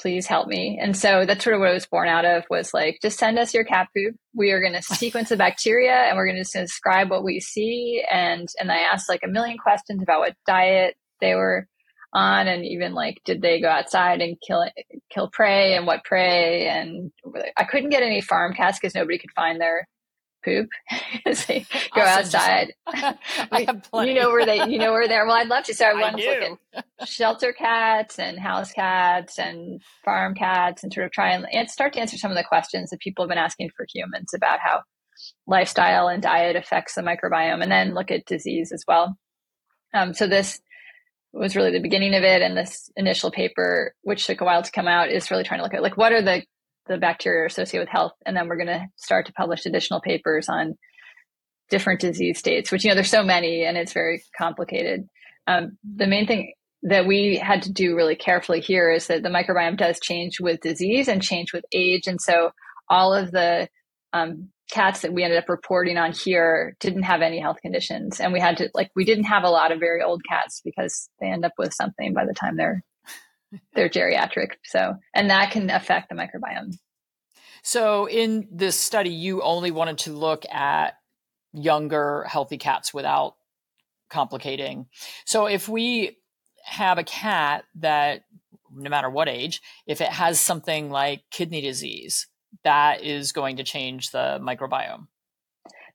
please 0.00 0.26
help 0.26 0.48
me. 0.48 0.78
And 0.80 0.96
so 0.96 1.26
that's 1.26 1.44
sort 1.44 1.54
of 1.54 1.60
what 1.60 1.70
I 1.70 1.74
was 1.74 1.86
born 1.86 2.08
out 2.08 2.24
of 2.24 2.44
was 2.48 2.72
like, 2.72 2.98
just 3.02 3.18
send 3.18 3.38
us 3.38 3.52
your 3.52 3.64
cat 3.64 3.88
poop. 3.94 4.16
We 4.34 4.50
are 4.50 4.60
going 4.60 4.72
to 4.80 4.82
sequence 4.82 5.28
the 5.28 5.36
bacteria 5.36 5.92
and 5.92 6.16
we're 6.16 6.26
going 6.26 6.42
to 6.42 6.60
describe 6.60 7.10
what 7.10 7.24
we 7.24 7.40
see. 7.40 8.02
And, 8.10 8.48
and 8.58 8.72
I 8.72 8.78
asked 8.78 9.08
like 9.08 9.22
a 9.24 9.28
million 9.28 9.58
questions 9.58 10.02
about 10.02 10.20
what 10.20 10.36
diet 10.46 10.96
they 11.20 11.34
were 11.34 11.66
on 12.12 12.48
and 12.48 12.64
even 12.64 12.94
like, 12.94 13.20
did 13.24 13.42
they 13.42 13.60
go 13.60 13.68
outside 13.68 14.20
and 14.20 14.36
kill, 14.44 14.64
kill 15.10 15.28
prey 15.30 15.74
and 15.74 15.86
what 15.86 16.04
prey? 16.04 16.66
And 16.66 17.12
I 17.56 17.64
couldn't 17.64 17.90
get 17.90 18.02
any 18.02 18.20
farm 18.20 18.54
cats 18.54 18.78
because 18.80 18.94
nobody 18.94 19.18
could 19.18 19.30
find 19.36 19.60
their 19.60 19.86
poop 20.44 20.68
as 21.26 21.46
they 21.46 21.66
go 21.94 22.02
outside. 22.02 22.74
I 22.86 23.64
have 23.66 23.82
plenty. 23.90 24.12
you 24.12 24.20
know 24.20 24.30
where 24.30 24.46
they, 24.46 24.66
you 24.68 24.78
know 24.78 24.92
where 24.92 25.08
they're. 25.08 25.26
Well, 25.26 25.36
I'd 25.36 25.48
love 25.48 25.64
to. 25.64 25.74
So 25.74 25.86
I 25.86 25.94
want 26.00 26.18
to 26.18 26.28
look 26.28 26.58
at 26.74 27.08
shelter 27.08 27.52
cats 27.52 28.18
and 28.18 28.38
house 28.38 28.72
cats 28.72 29.38
and 29.38 29.80
farm 30.04 30.34
cats 30.34 30.82
and 30.82 30.92
sort 30.92 31.06
of 31.06 31.12
try 31.12 31.30
and, 31.32 31.46
and 31.52 31.70
start 31.70 31.92
to 31.94 32.00
answer 32.00 32.16
some 32.16 32.30
of 32.30 32.36
the 32.36 32.44
questions 32.44 32.90
that 32.90 33.00
people 33.00 33.24
have 33.24 33.30
been 33.30 33.38
asking 33.38 33.70
for 33.76 33.86
humans 33.92 34.32
about 34.34 34.58
how 34.60 34.82
lifestyle 35.46 36.08
and 36.08 36.22
diet 36.22 36.56
affects 36.56 36.94
the 36.94 37.02
microbiome, 37.02 37.62
and 37.62 37.70
then 37.70 37.94
look 37.94 38.10
at 38.10 38.24
disease 38.24 38.72
as 38.72 38.84
well. 38.86 39.16
Um, 39.92 40.14
so 40.14 40.26
this 40.26 40.60
was 41.32 41.54
really 41.54 41.72
the 41.72 41.80
beginning 41.80 42.14
of 42.14 42.22
it, 42.22 42.42
and 42.42 42.56
this 42.56 42.90
initial 42.96 43.30
paper, 43.30 43.94
which 44.02 44.26
took 44.26 44.40
a 44.40 44.44
while 44.44 44.62
to 44.62 44.72
come 44.72 44.88
out, 44.88 45.10
is 45.10 45.30
really 45.30 45.44
trying 45.44 45.58
to 45.58 45.64
look 45.64 45.74
at 45.74 45.82
like 45.82 45.96
what 45.96 46.12
are 46.12 46.22
the 46.22 46.42
the 46.86 46.98
bacteria 46.98 47.46
associated 47.46 47.86
with 47.86 47.92
health, 47.92 48.12
and 48.26 48.36
then 48.36 48.48
we're 48.48 48.56
going 48.56 48.66
to 48.66 48.86
start 48.96 49.26
to 49.26 49.32
publish 49.32 49.66
additional 49.66 50.00
papers 50.00 50.48
on 50.48 50.76
different 51.68 52.00
disease 52.00 52.38
states. 52.38 52.72
Which 52.72 52.84
you 52.84 52.90
know 52.90 52.94
there's 52.94 53.10
so 53.10 53.22
many, 53.22 53.64
and 53.64 53.76
it's 53.76 53.92
very 53.92 54.22
complicated. 54.36 55.08
Um, 55.46 55.78
the 55.84 56.06
main 56.06 56.26
thing 56.26 56.54
that 56.82 57.06
we 57.06 57.36
had 57.36 57.62
to 57.62 57.72
do 57.72 57.94
really 57.94 58.16
carefully 58.16 58.60
here 58.60 58.90
is 58.90 59.06
that 59.08 59.22
the 59.22 59.28
microbiome 59.28 59.76
does 59.76 60.00
change 60.00 60.40
with 60.40 60.60
disease 60.60 61.08
and 61.08 61.22
change 61.22 61.52
with 61.52 61.64
age, 61.72 62.06
and 62.06 62.20
so 62.20 62.50
all 62.88 63.14
of 63.14 63.30
the 63.30 63.68
um, 64.12 64.48
cats 64.70 65.02
that 65.02 65.12
we 65.12 65.22
ended 65.22 65.38
up 65.38 65.48
reporting 65.48 65.96
on 65.96 66.12
here 66.12 66.76
didn't 66.80 67.02
have 67.02 67.22
any 67.22 67.40
health 67.40 67.58
conditions 67.60 68.20
and 68.20 68.32
we 68.32 68.40
had 68.40 68.56
to 68.56 68.70
like 68.72 68.90
we 68.94 69.04
didn't 69.04 69.24
have 69.24 69.42
a 69.42 69.50
lot 69.50 69.72
of 69.72 69.80
very 69.80 70.00
old 70.00 70.22
cats 70.28 70.60
because 70.64 71.08
they 71.20 71.26
end 71.26 71.44
up 71.44 71.52
with 71.58 71.74
something 71.74 72.14
by 72.14 72.24
the 72.24 72.34
time 72.34 72.56
they're 72.56 72.82
they're 73.74 73.88
geriatric 73.88 74.52
so 74.64 74.94
and 75.14 75.30
that 75.30 75.50
can 75.50 75.70
affect 75.70 76.08
the 76.08 76.14
microbiome. 76.14 76.76
So 77.62 78.06
in 78.06 78.48
this 78.50 78.78
study 78.78 79.10
you 79.10 79.42
only 79.42 79.70
wanted 79.70 79.98
to 79.98 80.12
look 80.12 80.44
at 80.50 80.94
younger 81.52 82.24
healthy 82.28 82.58
cats 82.58 82.94
without 82.94 83.34
complicating. 84.08 84.86
So 85.24 85.46
if 85.46 85.68
we 85.68 86.18
have 86.64 86.98
a 86.98 87.04
cat 87.04 87.64
that 87.76 88.22
no 88.72 88.88
matter 88.88 89.10
what 89.10 89.28
age 89.28 89.60
if 89.86 90.00
it 90.00 90.08
has 90.08 90.38
something 90.38 90.90
like 90.90 91.22
kidney 91.30 91.60
disease 91.60 92.28
that 92.64 93.02
is 93.02 93.32
going 93.32 93.56
to 93.56 93.64
change 93.64 94.10
the 94.10 94.38
microbiome. 94.40 95.06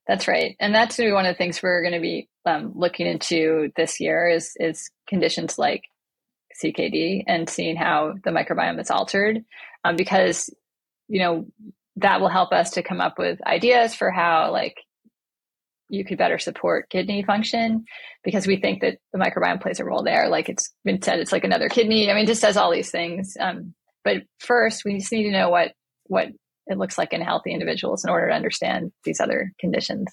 That's 0.07 0.27
right, 0.27 0.55
and 0.59 0.73
that's 0.73 0.97
going 0.97 1.07
to 1.07 1.11
be 1.11 1.15
one 1.15 1.25
of 1.25 1.33
the 1.33 1.37
things 1.37 1.61
we're 1.63 1.81
going 1.81 1.93
to 1.93 1.99
be 1.99 2.29
um, 2.45 2.73
looking 2.75 3.07
into 3.07 3.71
this 3.75 3.99
year 3.99 4.29
is 4.29 4.51
is 4.57 4.91
conditions 5.07 5.57
like 5.57 5.83
CKD 6.63 7.23
and 7.27 7.49
seeing 7.49 7.75
how 7.75 8.15
the 8.23 8.31
microbiome 8.31 8.79
is 8.79 8.91
altered, 8.91 9.43
um, 9.83 9.95
because 9.95 10.49
you 11.07 11.19
know 11.19 11.45
that 11.97 12.21
will 12.21 12.29
help 12.29 12.51
us 12.51 12.71
to 12.71 12.83
come 12.83 13.01
up 13.01 13.17
with 13.17 13.45
ideas 13.45 13.95
for 13.95 14.11
how 14.11 14.51
like 14.51 14.75
you 15.89 16.03
could 16.03 16.17
better 16.17 16.39
support 16.39 16.89
kidney 16.89 17.23
function 17.23 17.85
because 18.23 18.47
we 18.47 18.57
think 18.57 18.81
that 18.81 18.97
the 19.13 19.19
microbiome 19.19 19.61
plays 19.61 19.79
a 19.79 19.85
role 19.85 20.03
there. 20.03 20.27
Like 20.29 20.49
it's 20.49 20.73
been 20.83 21.01
said, 21.01 21.19
it's 21.19 21.31
like 21.31 21.43
another 21.43 21.69
kidney. 21.69 22.09
I 22.09 22.15
mean, 22.15 22.25
just 22.25 22.41
does 22.41 22.57
all 22.57 22.71
these 22.71 22.89
things. 22.89 23.37
Um, 23.39 23.75
but 24.03 24.23
first, 24.39 24.83
we 24.83 24.97
just 24.97 25.11
need 25.11 25.23
to 25.23 25.31
know 25.31 25.49
what 25.49 25.73
what 26.07 26.29
it 26.67 26.77
looks 26.77 26.97
like 26.97 27.13
in 27.13 27.21
healthy 27.21 27.53
individuals 27.53 28.03
in 28.03 28.09
order 28.09 28.27
to 28.29 28.33
understand 28.35 28.91
these 29.03 29.19
other 29.19 29.51
conditions. 29.59 30.07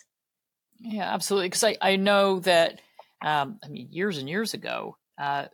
Yeah, 0.81 1.13
absolutely. 1.13 1.49
Because 1.49 1.65
I, 1.65 1.77
I 1.81 1.97
know 1.97 2.41
that, 2.41 2.81
um, 3.25 3.59
I 3.65 3.69
mean, 3.69 3.89
years 3.91 4.19
and 4.19 4.29
years 4.29 4.53
ago, 4.53 4.97
uh, 5.19 5.47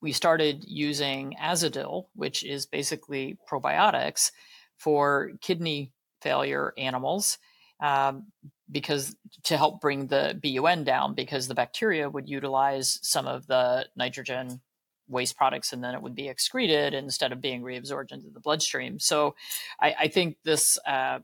we 0.00 0.12
started 0.12 0.64
using 0.66 1.34
Azodyl, 1.40 2.06
which 2.14 2.44
is 2.44 2.66
basically 2.66 3.38
probiotics 3.50 4.30
for 4.76 5.32
kidney 5.40 5.92
failure 6.20 6.72
animals, 6.76 7.38
um, 7.80 8.26
because 8.70 9.16
to 9.44 9.56
help 9.56 9.80
bring 9.80 10.08
the 10.08 10.38
BUN 10.42 10.84
down, 10.84 11.14
because 11.14 11.48
the 11.48 11.54
bacteria 11.54 12.08
would 12.08 12.28
utilize 12.28 12.98
some 13.02 13.26
of 13.26 13.46
the 13.46 13.86
nitrogen 13.96 14.60
waste 15.08 15.36
products 15.36 15.72
and 15.72 15.82
then 15.82 15.94
it 15.94 16.02
would 16.02 16.14
be 16.14 16.28
excreted 16.28 16.92
instead 16.92 17.32
of 17.32 17.40
being 17.40 17.62
reabsorbed 17.62 18.12
into 18.12 18.28
the 18.30 18.40
bloodstream. 18.40 18.98
So 18.98 19.34
I, 19.80 19.94
I 20.00 20.08
think 20.08 20.36
this, 20.44 20.78
uh, 20.86 21.20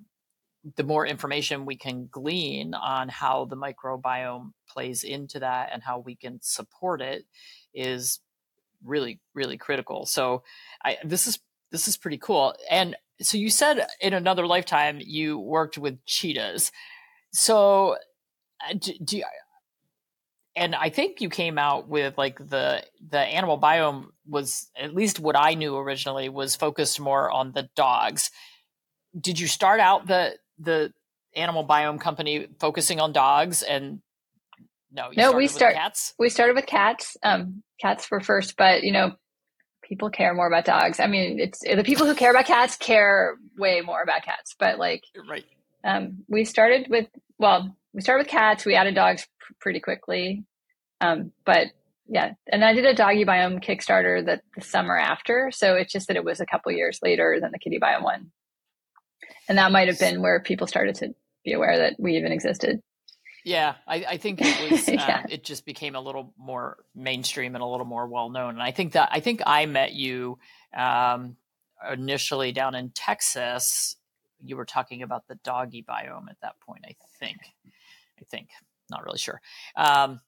the 0.76 0.82
more 0.82 1.06
information 1.06 1.66
we 1.66 1.76
can 1.76 2.08
glean 2.10 2.72
on 2.72 3.10
how 3.10 3.44
the 3.44 3.56
microbiome 3.56 4.52
plays 4.68 5.04
into 5.04 5.40
that 5.40 5.68
and 5.72 5.82
how 5.82 5.98
we 5.98 6.16
can 6.16 6.38
support 6.40 7.02
it 7.02 7.26
is 7.74 8.20
really, 8.84 9.20
really 9.34 9.56
critical. 9.56 10.06
So 10.06 10.42
I, 10.84 10.98
this 11.04 11.26
is, 11.26 11.38
this 11.70 11.88
is 11.88 11.96
pretty 11.96 12.18
cool. 12.18 12.54
And 12.70 12.96
so 13.20 13.38
you 13.38 13.50
said 13.50 13.86
in 14.00 14.12
another 14.14 14.46
lifetime 14.46 14.98
you 15.00 15.38
worked 15.38 15.78
with 15.78 16.04
cheetahs. 16.04 16.70
So 17.32 17.96
uh, 18.68 18.74
do, 18.78 18.92
do 19.02 19.22
and 20.56 20.74
I 20.74 20.88
think 20.88 21.20
you 21.20 21.28
came 21.28 21.58
out 21.58 21.88
with 21.88 22.16
like 22.16 22.38
the 22.38 22.84
the 23.10 23.18
animal 23.18 23.58
biome 23.58 24.06
was 24.26 24.70
at 24.76 24.94
least 24.94 25.18
what 25.18 25.36
I 25.36 25.54
knew 25.54 25.76
originally 25.76 26.28
was 26.28 26.54
focused 26.54 27.00
more 27.00 27.30
on 27.30 27.52
the 27.52 27.68
dogs. 27.74 28.30
Did 29.18 29.40
you 29.40 29.46
start 29.46 29.80
out 29.80 30.06
the 30.06 30.36
the 30.58 30.92
animal 31.34 31.66
biome 31.66 32.00
company 32.00 32.46
focusing 32.60 33.00
on 33.00 33.12
dogs 33.12 33.62
and 33.62 34.00
no 34.92 35.10
no 35.16 35.32
we 35.32 35.48
start 35.48 35.74
cats 35.74 36.14
we 36.16 36.28
started 36.28 36.54
with 36.54 36.66
cats 36.66 37.16
um 37.24 37.64
cats 37.80 38.10
were 38.10 38.20
first 38.20 38.56
but 38.56 38.82
you 38.82 38.92
know 38.92 39.12
people 39.82 40.10
care 40.10 40.34
more 40.34 40.46
about 40.46 40.64
dogs 40.64 41.00
i 41.00 41.06
mean 41.06 41.38
it's 41.38 41.60
the 41.60 41.84
people 41.84 42.06
who 42.06 42.14
care 42.14 42.30
about 42.30 42.46
cats 42.46 42.76
care 42.76 43.36
way 43.58 43.80
more 43.80 44.02
about 44.02 44.22
cats 44.24 44.54
but 44.58 44.78
like 44.78 45.04
right 45.28 45.44
um 45.84 46.24
we 46.28 46.44
started 46.44 46.86
with 46.88 47.06
well 47.38 47.76
we 47.94 48.02
started 48.02 48.24
with 48.24 48.30
cats. 48.30 48.66
We 48.66 48.74
added 48.74 48.94
dogs 48.94 49.26
pr- 49.40 49.52
pretty 49.60 49.80
quickly. 49.80 50.44
Um, 51.00 51.30
but 51.46 51.68
yeah, 52.06 52.32
and 52.50 52.64
I 52.64 52.74
did 52.74 52.84
a 52.84 52.94
doggy 52.94 53.24
biome 53.24 53.64
Kickstarter 53.64 54.26
that 54.26 54.42
the 54.54 54.60
summer 54.60 54.98
after. 54.98 55.50
So 55.52 55.74
it's 55.76 55.92
just 55.92 56.08
that 56.08 56.16
it 56.16 56.24
was 56.24 56.40
a 56.40 56.46
couple 56.46 56.72
years 56.72 56.98
later 57.02 57.38
than 57.40 57.52
the 57.52 57.58
kitty 57.58 57.78
biome 57.78 58.02
one. 58.02 58.30
And 59.48 59.58
that 59.58 59.72
might 59.72 59.88
have 59.88 59.98
been 59.98 60.20
where 60.20 60.40
people 60.40 60.66
started 60.66 60.96
to 60.96 61.14
be 61.44 61.52
aware 61.52 61.78
that 61.78 61.94
we 61.98 62.16
even 62.16 62.32
existed. 62.32 62.80
Yeah, 63.44 63.74
I, 63.86 63.96
I 63.96 64.16
think 64.16 64.40
it 64.42 64.70
was. 64.72 64.88
Yeah. 64.88 65.24
It 65.28 65.44
just 65.44 65.66
became 65.66 65.94
a 65.94 66.00
little 66.00 66.32
more 66.38 66.78
mainstream 66.94 67.54
and 67.54 67.62
a 67.62 67.66
little 67.66 67.86
more 67.86 68.06
well 68.06 68.30
known. 68.30 68.50
And 68.54 68.62
I 68.62 68.70
think 68.70 68.92
that 68.92 69.10
I 69.12 69.20
think 69.20 69.42
I 69.46 69.66
met 69.66 69.92
you 69.92 70.38
um, 70.76 71.36
initially 71.92 72.52
down 72.52 72.74
in 72.74 72.90
Texas. 72.90 73.96
You 74.42 74.56
were 74.56 74.64
talking 74.64 75.02
about 75.02 75.28
the 75.28 75.36
doggy 75.36 75.82
biome 75.82 76.30
at 76.30 76.40
that 76.42 76.58
point. 76.60 76.84
I 76.86 76.94
think. 77.20 77.38
I 78.18 78.24
think. 78.30 78.48
Not 78.90 79.04
really 79.04 79.18
sure. 79.18 79.40
Um, 79.76 80.20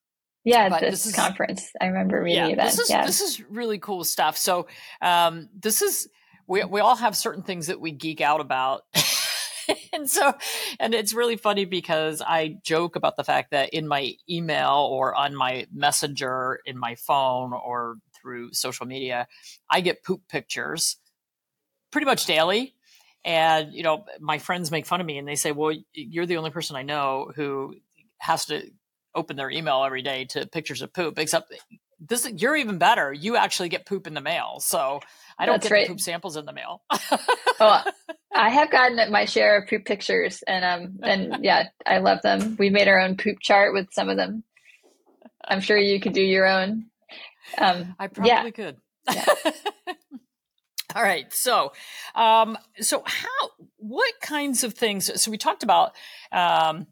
yeah, 0.45 0.69
this, 0.69 0.81
this 0.81 1.07
is, 1.07 1.15
conference. 1.15 1.73
I 1.81 1.87
remember 1.87 2.23
reading 2.23 2.51
yeah, 2.51 2.57
that. 2.57 2.67
This 2.67 2.79
is 2.79 2.91
yeah. 2.91 3.07
this 3.07 3.21
is 3.21 3.43
really 3.51 3.79
cool 3.79 4.05
stuff. 4.05 4.37
So 4.37 4.69
um, 5.01 5.49
this 5.59 5.83
is 5.83 6.09
we 6.47 6.65
we 6.65 6.81
all 6.81 6.97
have 6.97 7.17
certain 7.17 7.43
things 7.43 7.67
that 7.67 7.81
we 7.81 7.93
geek 7.93 8.21
out 8.21 8.41
about. 8.41 8.83
and 10.01 10.11
so 10.11 10.35
and 10.79 10.95
it's 10.95 11.13
really 11.15 11.37
funny 11.37 11.65
because 11.65 12.23
I 12.23 12.59
joke 12.63 12.97
about 12.97 13.17
the 13.17 13.25
fact 13.25 13.51
that 13.51 13.71
in 13.71 13.89
my 13.89 14.15
email 14.29 14.89
or 14.91 15.15
on 15.15 15.35
my 15.35 15.67
messenger 15.73 16.61
in 16.65 16.79
my 16.79 16.95
phone 16.95 17.53
or 17.53 17.97
through 18.21 18.53
social 18.53 18.87
media, 18.87 19.27
I 19.71 19.81
get 19.81 20.05
poop 20.05 20.23
pictures 20.29 20.97
pretty 21.91 22.05
much 22.07 22.27
daily 22.27 22.75
and, 23.27 23.75
you 23.75 23.83
know, 23.83 24.05
my 24.21 24.39
friends 24.39 24.71
make 24.71 24.87
fun 24.87 25.01
of 25.01 25.07
me 25.07 25.19
and 25.19 25.27
they 25.27 25.35
say, 25.35 25.51
well, 25.51 25.77
you're 25.93 26.27
the 26.27 26.37
only 26.37 26.51
person 26.51 26.77
I 26.77 26.83
know 26.83 27.33
who 27.35 27.75
has 28.19 28.47
to 28.47 28.71
open 29.17 29.37
their 29.37 29.51
email 29.51 29.83
every 29.85 30.03
day 30.03 30.27
to 30.27 30.47
pictures 30.47 30.81
of 30.81 30.93
poop, 30.93 31.19
except 31.19 31.53
this, 31.99 32.31
you're 32.31 32.55
even 32.55 32.79
better. 32.79 33.13
You 33.13 33.37
actually 33.37 33.69
get 33.69 33.85
poop 33.85 34.07
in 34.07 34.15
the 34.15 34.21
mail. 34.21 34.61
So 34.61 35.01
I 35.37 35.45
don't 35.45 35.55
That's 35.55 35.69
get 35.69 35.75
right. 35.75 35.89
poop 35.89 36.01
samples 36.01 36.37
in 36.37 36.47
the 36.47 36.53
mail. 36.53 36.83
oh, 37.59 37.83
I 38.37 38.51
have 38.51 38.71
gotten 38.71 39.11
my 39.11 39.25
share 39.25 39.59
of 39.59 39.69
poop 39.69 39.85
pictures 39.85 40.43
and, 40.47 40.65
um, 40.65 40.99
and 41.03 41.39
yeah, 41.45 41.69
I 41.85 41.99
love 41.99 42.23
them. 42.23 42.57
We 42.59 42.71
made 42.71 42.89
our 42.89 43.01
own 43.01 43.17
poop 43.17 43.39
chart 43.41 43.73
with 43.73 43.89
some 43.93 44.09
of 44.09 44.17
them. 44.17 44.45
I'm 45.47 45.61
sure 45.61 45.77
you 45.77 46.01
could 46.01 46.13
do 46.13 46.23
your 46.23 46.47
own. 46.47 46.87
Um, 47.59 47.95
I 47.99 48.09
probably 48.09 48.31
yeah. 48.31 48.51
could. 48.51 48.77
Yeah. 49.13 49.25
All 50.95 51.03
right. 51.03 51.33
So, 51.33 51.73
um, 52.15 52.57
so 52.79 53.03
how, 53.05 53.51
what 53.77 54.15
kinds 54.23 54.65
of 54.65 54.75
things? 54.75 55.21
So 55.21 55.31
we 55.31 55.39
talked 55.39 55.63
about, 55.63 55.93
um, 56.33 56.87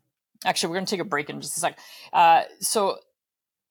actually, 0.44 0.70
we're 0.70 0.76
going 0.76 0.86
to 0.86 0.90
take 0.90 1.00
a 1.00 1.04
break 1.04 1.30
in 1.30 1.40
just 1.40 1.56
a 1.56 1.60
sec. 1.60 1.78
Uh, 2.12 2.42
so 2.60 2.98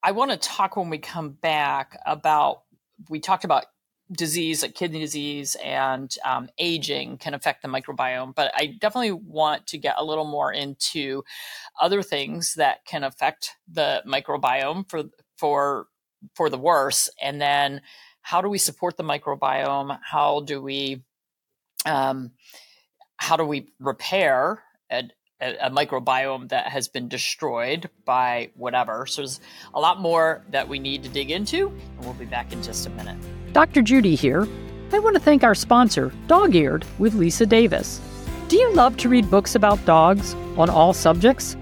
I 0.02 0.12
want 0.12 0.32
to 0.32 0.38
talk 0.38 0.76
when 0.76 0.90
we 0.90 0.98
come 0.98 1.30
back 1.30 1.98
about, 2.06 2.64
we 3.10 3.20
talked 3.20 3.44
about 3.44 3.66
disease 4.12 4.62
like 4.62 4.76
kidney 4.76 5.00
disease 5.00 5.56
and 5.64 6.18
um, 6.26 6.50
aging 6.58 7.18
can 7.18 7.34
affect 7.34 7.62
the 7.62 7.68
microbiome 7.68 8.36
but 8.36 8.52
i 8.56 8.68
definitely 8.80 9.12
want 9.12 9.66
to 9.66 9.78
get 9.78 9.96
a 9.98 10.04
little 10.04 10.26
more 10.26 10.52
into 10.52 11.24
other 11.82 12.04
things 12.04 12.54
that 12.56 12.86
can 12.86 13.04
affect 13.04 13.56
the 13.72 14.04
microbiome 14.06 14.88
for 14.90 15.04
for 15.38 15.88
for 16.36 16.50
the 16.50 16.58
worse 16.58 17.10
and 17.22 17.42
then 17.42 17.82
how 18.24 18.42
do 18.42 18.50
we 18.50 18.58
support 18.58 18.98
the 18.98 19.04
microbiome? 19.04 20.00
How 20.02 20.40
do 20.40 20.62
we 20.62 21.04
um, 21.86 22.32
how 23.18 23.38
do 23.38 23.46
we 23.46 23.68
repair 23.80 24.64
a, 24.90 25.04
a, 25.42 25.70
microbiome 25.70 26.50
that 26.50 26.68
has 26.68 26.88
been 26.88 27.10
destroyed 27.10 27.90
by 28.06 28.52
whatever? 28.56 29.06
So 29.06 29.22
there's 29.22 29.42
a 29.74 29.80
lot 29.80 30.00
more 30.00 30.46
that 30.50 30.68
we 30.68 30.80
need 30.80 31.04
to 31.04 31.10
dig 31.10 31.30
into, 31.30 31.68
and 31.68 32.00
we'll 32.06 32.14
be 32.14 32.26
back 32.26 32.54
in 32.54 32.64
just 32.64 32.88
a 32.88 32.90
minute. 32.92 33.18
Dr. 33.54 33.84
Judy 33.84 34.16
here. 34.16 34.48
I 34.92 34.98
want 34.98 35.16
to 35.16 35.22
thank 35.22 35.44
our 35.44 35.54
sponsor, 35.54 36.12
Dog 36.26 36.56
Eared, 36.56 36.86
with 36.98 37.14
Lisa 37.14 37.46
Davis. 37.46 38.02
Do 38.48 38.58
you 38.58 38.74
love 38.74 38.98
to 38.98 39.10
read 39.10 39.30
books 39.30 39.54
about 39.54 39.86
dogs 39.86 40.34
on 40.58 40.72
all 40.72 40.92
subjects? 40.92 41.56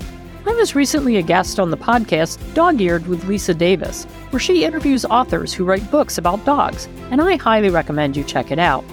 I 0.45 0.53
was 0.53 0.73
recently 0.73 1.17
a 1.17 1.21
guest 1.21 1.59
on 1.59 1.69
the 1.69 1.75
podcast 1.75 2.39
Dog 2.53 2.79
Eared 2.79 3.05
with 3.07 3.25
Lisa 3.25 3.53
Davis, 3.53 4.05
where 4.29 4.39
she 4.39 4.63
interviews 4.63 5.03
authors 5.03 5.53
who 5.53 5.65
write 5.65 5.91
books 5.91 6.17
about 6.17 6.45
dogs, 6.45 6.87
and 7.09 7.21
I 7.21 7.35
highly 7.35 7.69
recommend 7.69 8.15
you 8.15 8.23
check 8.23 8.51
it 8.51 8.59
out. 8.59 8.85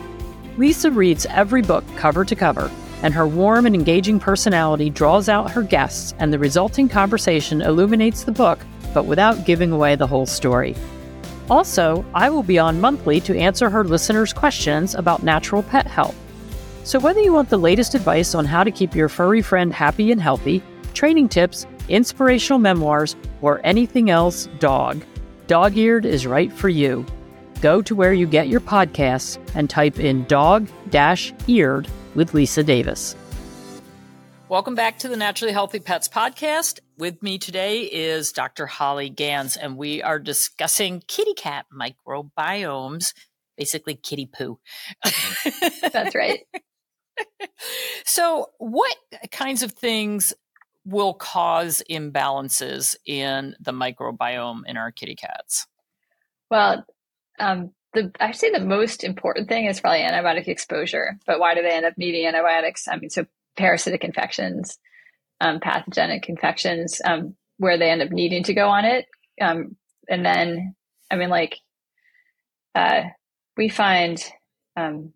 Lisa 0.57 0.91
reads 0.91 1.25
every 1.27 1.63
book 1.63 1.85
cover 1.95 2.25
to 2.25 2.35
cover, 2.35 2.69
and 3.05 3.15
her 3.15 3.29
warm 3.29 3.65
and 3.65 3.77
engaging 3.77 4.19
personality 4.19 4.91
draws 4.91 5.29
out 5.29 5.53
her 5.53 5.63
guests, 5.63 6.15
and 6.19 6.33
the 6.33 6.39
resulting 6.39 6.89
conversation 6.89 7.63
illuminates 7.63 8.25
the 8.25 8.33
book, 8.33 8.59
but 8.93 9.07
without 9.07 9.47
giving 9.47 9.71
away 9.71 9.95
the 9.95 10.07
whole 10.09 10.27
story. 10.27 10.75
Also, 11.51 12.05
I 12.15 12.29
will 12.31 12.43
be 12.43 12.59
on 12.59 12.81
monthly 12.81 13.21
to 13.21 13.39
answer 13.39 13.71
her 13.71 13.85
listeners' 13.85 14.33
questions 14.33 14.95
about 14.95 15.23
natural 15.23 15.63
pet 15.63 15.87
health. 15.87 16.17
So, 16.85 16.99
whether 16.99 17.21
you 17.21 17.33
want 17.33 17.49
the 17.49 17.59
latest 17.59 17.95
advice 17.95 18.35
on 18.35 18.45
how 18.45 18.65
to 18.65 18.71
keep 18.71 18.95
your 18.95 19.09
furry 19.09 19.43
friend 19.43 19.73
happy 19.73 20.13
and 20.13 20.21
healthy, 20.21 20.63
training 20.95 21.29
tips, 21.29 21.67
inspirational 21.89 22.59
memoirs, 22.59 23.17
or 23.41 23.61
anything 23.65 24.11
else 24.11 24.49
dog, 24.59 25.03
Dog 25.47 25.79
Eared 25.79 26.05
is 26.05 26.27
right 26.27 26.53
for 26.53 26.69
you. 26.69 27.07
Go 27.63 27.81
to 27.83 27.95
where 27.95 28.13
you 28.13 28.27
get 28.27 28.49
your 28.49 28.61
podcasts 28.61 29.39
and 29.55 29.69
type 29.69 29.99
in 29.99 30.25
dog 30.27 30.69
eared 31.47 31.89
with 32.15 32.35
Lisa 32.35 32.63
Davis. 32.63 33.17
Welcome 34.49 34.75
back 34.75 35.01
to 35.01 35.09
the 35.09 35.17
Naturally 35.19 35.53
Healthy 35.53 35.81
Pets 35.81 36.09
podcast. 36.09 36.79
With 36.97 37.23
me 37.23 37.37
today 37.37 37.83
is 37.83 38.33
Dr. 38.33 38.65
Holly 38.65 39.11
Ganz, 39.11 39.59
and 39.59 39.77
we 39.77 40.03
are 40.03 40.19
discussing 40.19 41.03
kitty 41.07 41.35
cat 41.35 41.67
microbiomes, 41.71 43.13
basically 43.59 43.95
kitty 43.95 44.25
poo. 44.25 44.59
That's 45.93 46.15
right. 46.15 46.41
so, 48.07 48.47
what 48.57 48.97
kinds 49.31 49.63
of 49.63 49.73
things 49.73 50.33
will 50.87 51.13
cause 51.13 51.83
imbalances 51.91 52.97
in 53.05 53.55
the 53.61 53.73
microbiome 53.73 54.63
in 54.67 54.79
our 54.79 54.91
kitty 54.91 55.15
cats? 55.15 55.67
Well, 56.51 56.87
um, 57.39 57.73
the 57.93 58.13
I'd 58.19 58.35
say 58.35 58.51
the 58.51 58.61
most 58.61 59.05
important 59.05 59.49
thing 59.49 59.67
is 59.67 59.81
probably 59.81 60.01
antibiotic 60.01 60.49
exposure. 60.49 61.19
But 61.27 61.39
why 61.39 61.55
do 61.55 61.61
they 61.61 61.73
end 61.73 61.85
up 61.85 61.99
needing 61.99 62.27
antibiotics? 62.27 62.89
I 62.89 62.97
mean, 62.97 63.11
so 63.11 63.27
parasitic 63.59 64.05
infections, 64.05 64.79
um, 65.41 65.61
pathogenic 65.61 66.29
infections, 66.29 67.01
um, 67.05 67.35
where 67.59 67.77
they 67.77 67.91
end 67.91 68.03
up 68.03 68.11
needing 68.11 68.45
to 68.45 68.55
go 68.55 68.69
on 68.69 68.85
it. 68.85 69.07
Um, 69.41 69.77
and 70.09 70.25
then, 70.25 70.75
I 71.11 71.17
mean, 71.17 71.29
like, 71.29 71.59
uh, 72.75 73.03
we 73.57 73.69
find 73.69 74.23
um, 74.77 75.13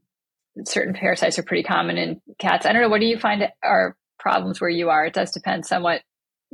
certain 0.65 0.95
parasites 0.95 1.39
are 1.39 1.45
pretty 1.45 1.63
common 1.63 1.97
in 1.97 2.21
cats. 2.39 2.67
I 2.67 2.73
don't 2.73 2.83
know. 2.83 2.89
What 2.89 3.01
do 3.01 3.07
you 3.07 3.19
find 3.19 3.49
are 3.63 3.97
problems 4.19 4.61
where 4.61 4.71
you 4.71 4.91
are? 4.91 5.07
It 5.07 5.15
does 5.15 5.31
depend 5.31 5.65
somewhat 5.65 6.03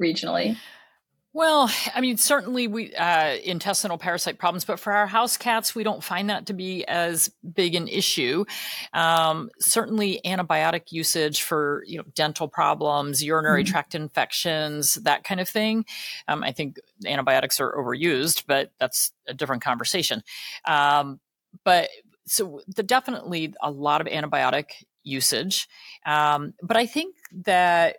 regionally. 0.01 0.57
Well, 1.39 1.71
I 1.95 2.01
mean, 2.01 2.17
certainly 2.17 2.67
we 2.67 2.93
uh, 2.97 3.37
intestinal 3.45 3.97
parasite 3.97 4.41
problems, 4.41 4.65
but 4.65 4.81
for 4.81 4.93
our 4.93 5.07
house 5.07 5.37
cats, 5.37 5.73
we 5.73 5.85
don't 5.85 6.03
find 6.03 6.31
that 6.31 6.47
to 6.47 6.53
be 6.53 6.85
as 6.85 7.31
big 7.55 7.77
an 7.77 7.87
issue. 7.87 8.45
Um, 8.93 9.49
certainly, 9.61 10.21
antibiotic 10.25 10.91
usage 10.91 11.43
for 11.43 11.85
you 11.87 11.99
know 11.99 12.05
dental 12.17 12.49
problems, 12.49 13.23
urinary 13.23 13.63
mm-hmm. 13.63 13.71
tract 13.71 13.95
infections, 13.95 14.95
that 14.95 15.23
kind 15.23 15.41
of 15.41 15.49
thing. 15.49 15.85
Um, 16.27 16.43
I 16.43 16.51
think 16.51 16.79
antibiotics 17.07 17.61
are 17.61 17.73
overused, 17.73 18.43
but 18.49 18.73
that's 18.81 19.13
a 19.29 19.33
different 19.33 19.63
conversation. 19.63 20.25
Um, 20.65 21.21
but 21.63 21.89
so 22.27 22.63
the, 22.67 22.83
definitely 22.83 23.55
a 23.63 23.71
lot 23.71 24.01
of 24.01 24.09
antibiotic 24.09 24.71
usage, 25.05 25.69
um, 26.05 26.55
but 26.65 26.77
I 26.77 26.87
think 26.87 27.15
that 27.45 27.99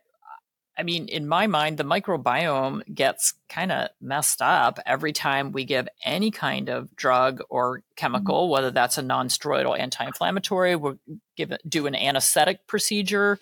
I 0.80 0.84
mean, 0.84 1.10
in 1.10 1.28
my 1.28 1.46
mind, 1.46 1.78
the 1.78 1.84
microbiome 1.84 2.96
gets 2.96 3.34
kind 3.50 3.70
of 3.70 3.90
messed 4.00 4.42
up 4.42 4.80
every 4.86 5.12
time 5.12 5.52
we 5.52 5.66
give 5.66 5.90
any 6.06 6.32
kind 6.32 6.70
of 6.70 6.96
drug 6.96 7.42
or 7.50 7.84
chemical, 7.98 8.44
mm-hmm. 8.44 8.52
whether 8.52 8.72
that's 8.72 8.98
a 8.98 9.02
non-steroidal 9.02 9.78
anti-inflammatory, 9.78 10.78
we 10.78 10.94
give 11.36 11.52
it, 11.52 11.62
do 11.68 11.86
an 11.86 11.96
anesthetic 11.96 12.66
procedure 12.66 13.40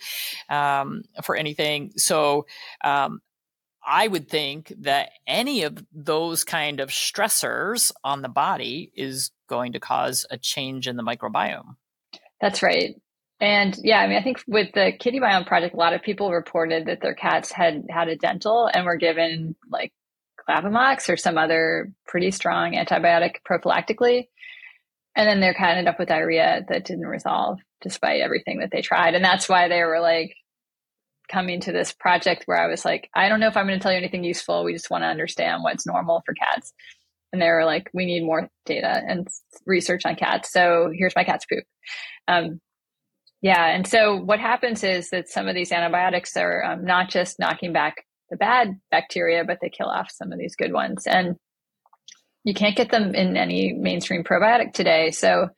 um, 0.50 1.04
for 1.24 1.36
anything. 1.36 1.92
So, 1.96 2.48
um, 2.84 3.22
I 3.90 4.08
would 4.08 4.28
think 4.28 4.74
that 4.80 5.12
any 5.26 5.64
of 5.64 5.78
those 5.94 6.44
kind 6.44 6.82
of 6.82 6.90
stressors 6.90 7.94
on 8.04 8.22
the 8.22 8.30
body 8.30 8.92
is 8.96 9.32
going 9.48 9.74
to 9.74 9.80
cause 9.80 10.26
a 10.30 10.38
change 10.38 10.88
in 10.88 10.98
the 10.98 11.04
microbiome. 11.04 11.78
That's 12.42 12.62
right. 12.62 12.96
And 13.40 13.78
yeah, 13.84 14.00
I 14.00 14.08
mean, 14.08 14.18
I 14.18 14.24
think 14.24 14.42
with 14.48 14.72
the 14.74 14.92
Kitty 14.98 15.20
Biome 15.20 15.46
Project, 15.46 15.76
a 15.76 15.78
lot 15.78 15.94
of 15.94 16.02
people 16.02 16.32
reported 16.32 16.88
that 16.88 17.02
their 17.02 17.14
cats 17.14 17.52
had 17.52 17.84
had 17.90 18.08
a 18.08 18.16
dental 18.16 18.70
and 18.74 18.86
were 18.86 18.98
given 18.98 19.56
like 19.70 19.94
Clavamox 20.50 21.08
or 21.12 21.18
some 21.18 21.38
other 21.38 21.92
pretty 22.08 22.32
strong 22.32 22.74
antibiotic 22.74 23.36
prophylactically. 23.48 24.28
And 25.16 25.28
then 25.28 25.40
their 25.40 25.54
cat 25.54 25.78
ended 25.78 25.88
up 25.88 26.00
with 26.00 26.10
diarrhea 26.10 26.66
that 26.70 26.86
didn't 26.86 27.08
resolve 27.08 27.60
despite 27.82 28.22
everything 28.22 28.60
that 28.60 28.70
they 28.72 28.82
tried. 28.82 29.14
And 29.14 29.24
that's 29.24 29.48
why 29.48 29.68
they 29.68 29.84
were 29.84 30.00
like 30.00 30.34
coming 31.30 31.60
to 31.62 31.72
this 31.72 31.92
project 31.92 32.44
where 32.46 32.60
I 32.60 32.68
was 32.68 32.86
like, 32.86 33.10
I 33.14 33.30
don't 33.30 33.40
know 33.40 33.48
if 33.48 33.58
I'm 33.58 33.68
going 33.68 33.78
to 33.78 33.84
tell 33.84 33.92
you 33.92 33.98
anything 33.98 34.24
useful. 34.24 34.64
We 34.64 34.74
just 34.74 34.90
want 34.90 35.04
to 35.04 35.08
understand 35.08 35.64
what's 35.64 35.86
normal 35.86 36.24
for 36.26 36.34
cats. 36.34 36.74
And 37.34 37.42
they 37.42 37.50
were 37.50 37.66
like, 37.66 37.90
we 37.94 38.06
need 38.06 38.24
more 38.24 38.50
data 38.66 39.04
and 39.06 39.28
research 39.66 40.06
on 40.06 40.16
cats. 40.16 40.52
So 40.52 40.92
here's 40.94 41.16
my 41.16 41.24
cat's 41.24 41.46
poop. 41.46 41.66
Um, 42.28 42.62
yeah. 43.42 43.68
And 43.68 43.86
so 43.88 44.16
what 44.16 44.40
happens 44.40 44.84
is 44.84 45.10
that 45.12 45.30
some 45.30 45.48
of 45.48 45.56
these 45.56 45.72
antibiotics 45.72 46.36
are 46.38 46.64
um, 46.64 46.86
not 46.86 47.10
just 47.10 47.40
knocking 47.40 47.74
back 47.74 48.04
the 48.30 48.38
bad 48.38 48.80
bacteria, 48.92 49.44
but 49.46 49.60
they 49.62 49.70
kill 49.70 49.88
off 49.88 50.12
some 50.12 50.32
of 50.32 50.40
these 50.40 50.56
good 50.56 50.74
ones. 50.74 51.06
And 51.06 51.36
you 52.44 52.54
can't 52.54 52.76
get 52.76 52.92
them 52.92 53.14
in 53.14 53.38
any 53.38 53.74
mainstream 53.74 54.24
probiotic 54.24 54.74
today. 54.74 55.12
So, 55.12 55.50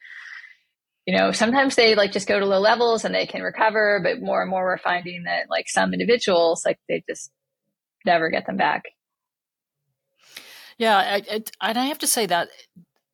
you 1.06 1.16
know, 1.16 1.32
sometimes 1.32 1.76
they 1.76 1.96
like 1.96 2.12
just 2.12 2.28
go 2.28 2.40
to 2.40 2.46
low 2.46 2.60
levels 2.60 3.06
and 3.06 3.16
they 3.16 3.26
can 3.26 3.42
recover, 3.42 4.00
but 4.04 4.22
more 4.22 4.42
and 4.42 4.50
more 4.50 4.64
we're 4.64 4.78
finding 4.78 5.24
that 5.24 5.50
like 5.50 5.70
some 5.70 5.94
individuals, 5.94 6.64
like 6.66 6.80
they 6.88 7.04
just 7.08 7.32
never 8.06 8.30
get 8.30 8.46
them 8.46 8.58
back. 8.58 8.84
Yeah. 10.78 10.98
I, 10.98 11.22
I, 11.32 11.44
and 11.62 11.78
I 11.78 11.86
have 11.86 12.00
to 12.00 12.08
say 12.08 12.26
that 12.26 12.50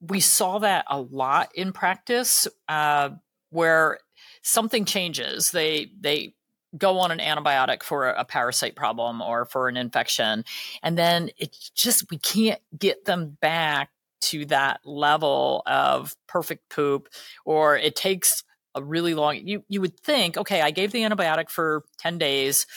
we 0.02 0.20
saw 0.20 0.60
that 0.60 0.86
a 0.90 1.00
lot 1.00 1.50
in 1.56 1.72
practice 1.72 2.48
uh, 2.68 3.10
where 3.50 4.00
something 4.46 4.86
changes. 4.86 5.52
They 5.52 5.90
they 6.00 6.36
go 6.78 7.00
on 7.00 7.12
an 7.12 7.20
antibiotic 7.20 7.84
for 7.84 8.08
a 8.08 8.24
parasite 8.24 8.76
problem 8.76 9.22
or 9.22 9.46
for 9.46 9.68
an 9.68 9.76
infection, 9.76 10.46
and 10.84 10.98
then 10.98 11.30
it's 11.38 11.70
just 11.72 12.10
we 12.12 12.18
can't 12.18 12.62
get 12.78 13.06
them 13.06 13.38
back 13.42 13.90
to 14.22 14.46
that 14.46 14.82
level 14.86 15.64
of 15.66 16.16
perfect 16.28 16.70
poop, 16.70 17.10
or 17.44 17.76
it 17.76 17.96
takes 17.96 18.44
a 18.76 18.84
really 18.84 19.14
long. 19.14 19.36
You 19.36 19.64
you 19.68 19.82
would 19.82 20.00
think, 20.00 20.38
okay, 20.38 20.62
I 20.62 20.72
gave 20.72 20.92
the 20.92 21.02
antibiotic 21.02 21.50
for 21.50 21.84
ten 22.00 22.18
days. 22.18 22.68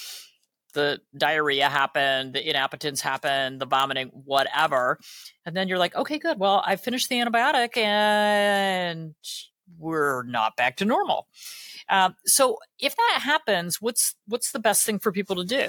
The 0.74 1.00
diarrhea 1.16 1.68
happened, 1.68 2.34
the 2.34 2.46
inappetence 2.46 3.00
happened, 3.00 3.58
the 3.60 3.66
vomiting, 3.66 4.08
whatever. 4.12 4.98
And 5.46 5.56
then 5.56 5.66
you're 5.66 5.78
like, 5.78 5.96
okay, 5.96 6.18
good. 6.18 6.38
Well, 6.38 6.62
I 6.64 6.76
finished 6.76 7.08
the 7.08 7.16
antibiotic 7.16 7.76
and 7.78 9.14
we're 9.78 10.22
not 10.24 10.56
back 10.56 10.76
to 10.76 10.84
normal. 10.84 11.26
Uh, 11.88 12.10
so 12.24 12.58
if 12.78 12.94
that 12.96 13.20
happens, 13.22 13.80
what's 13.80 14.14
what's 14.26 14.52
the 14.52 14.58
best 14.58 14.84
thing 14.84 14.98
for 14.98 15.12
people 15.12 15.36
to 15.36 15.44
do? 15.44 15.68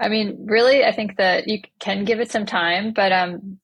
I 0.00 0.08
mean, 0.08 0.46
really, 0.46 0.84
I 0.84 0.92
think 0.92 1.16
that 1.16 1.48
you 1.48 1.60
can 1.80 2.04
give 2.04 2.20
it 2.20 2.30
some 2.30 2.46
time, 2.46 2.92
but 2.92 3.10
um, 3.12 3.58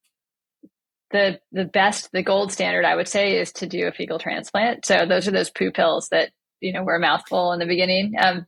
the 1.10 1.40
the 1.52 1.64
best, 1.64 2.10
the 2.12 2.22
gold 2.22 2.52
standard, 2.52 2.84
I 2.84 2.96
would 2.96 3.08
say, 3.08 3.38
is 3.38 3.52
to 3.52 3.66
do 3.66 3.86
a 3.86 3.92
fecal 3.92 4.18
transplant. 4.18 4.84
So 4.84 5.06
those 5.06 5.28
are 5.28 5.30
those 5.30 5.50
poo 5.50 5.70
pills 5.70 6.08
that 6.08 6.30
you 6.60 6.72
know 6.72 6.82
were 6.82 6.96
a 6.96 7.00
mouthful 7.00 7.52
in 7.52 7.60
the 7.60 7.66
beginning, 7.66 8.14
um, 8.18 8.46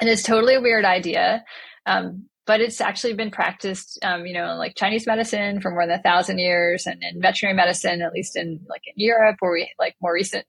and 0.00 0.08
it's 0.08 0.22
totally 0.22 0.54
a 0.54 0.60
weird 0.60 0.84
idea. 0.84 1.44
Um, 1.84 2.28
but 2.46 2.60
it's 2.60 2.80
actually 2.80 3.14
been 3.14 3.30
practiced, 3.30 3.98
um, 4.02 4.26
you 4.26 4.34
know, 4.34 4.50
in 4.50 4.58
like 4.58 4.74
Chinese 4.76 5.06
medicine 5.06 5.60
for 5.60 5.70
more 5.70 5.86
than 5.86 5.98
a 5.98 6.02
thousand 6.02 6.38
years, 6.38 6.86
and 6.86 7.02
in 7.02 7.20
veterinary 7.20 7.56
medicine, 7.56 8.02
at 8.02 8.12
least 8.12 8.36
in 8.36 8.60
like 8.68 8.82
in 8.86 8.94
Europe, 8.96 9.36
where 9.40 9.52
we 9.52 9.72
like 9.78 9.94
more 10.00 10.12
recent 10.12 10.46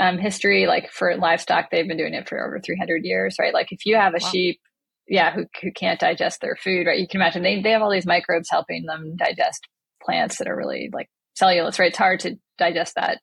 um, 0.00 0.18
history, 0.18 0.66
like 0.66 0.90
for 0.90 1.16
livestock, 1.16 1.70
they've 1.70 1.86
been 1.86 1.96
doing 1.96 2.14
it 2.14 2.28
for 2.28 2.44
over 2.44 2.60
300 2.60 3.04
years, 3.04 3.36
right? 3.38 3.54
Like 3.54 3.70
if 3.70 3.86
you 3.86 3.96
have 3.96 4.14
a 4.14 4.22
wow. 4.22 4.30
sheep, 4.30 4.60
yeah, 5.06 5.32
who, 5.32 5.46
who 5.62 5.70
can't 5.72 6.00
digest 6.00 6.40
their 6.40 6.56
food, 6.56 6.86
right? 6.86 6.98
You 6.98 7.06
can 7.06 7.20
imagine 7.20 7.42
they, 7.42 7.60
they 7.60 7.70
have 7.70 7.82
all 7.82 7.90
these 7.90 8.06
microbes 8.06 8.48
helping 8.50 8.86
them 8.86 9.16
digest 9.16 9.68
plants 10.02 10.38
that 10.38 10.48
are 10.48 10.56
really 10.56 10.90
like 10.92 11.08
cellulose, 11.34 11.78
right? 11.78 11.90
It's 11.90 11.98
hard 11.98 12.20
to 12.20 12.36
digest 12.58 12.94
that. 12.96 13.20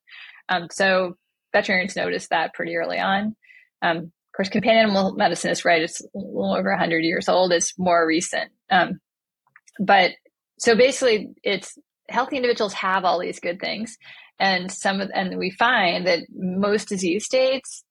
Um, 0.47 0.67
so 0.71 1.15
veterinarians 1.53 1.95
noticed 1.95 2.29
that 2.29 2.53
pretty 2.53 2.75
early 2.75 2.99
on. 2.99 3.35
Um, 3.81 4.11
of 4.31 4.37
course, 4.37 4.49
companion 4.49 4.85
animal 4.85 5.13
medicine 5.13 5.51
is 5.51 5.65
right. 5.65 5.81
It's 5.81 6.01
a 6.01 6.07
little 6.13 6.55
over 6.55 6.69
100 6.69 6.99
years 6.99 7.27
old. 7.27 7.51
It's 7.51 7.77
more 7.77 8.07
recent. 8.07 8.51
Um, 8.69 8.99
but 9.77 10.11
so 10.57 10.75
basically, 10.75 11.29
it's 11.43 11.77
healthy 12.07 12.37
individuals 12.37 12.73
have 12.73 13.03
all 13.03 13.19
these 13.19 13.39
good 13.39 13.59
things 13.59 13.97
and 14.41 14.71
some 14.71 15.01
of 15.01 15.11
and 15.13 15.37
we 15.37 15.51
find 15.51 16.07
that 16.07 16.21
most 16.33 16.89
disease 16.89 17.25
states 17.25 17.83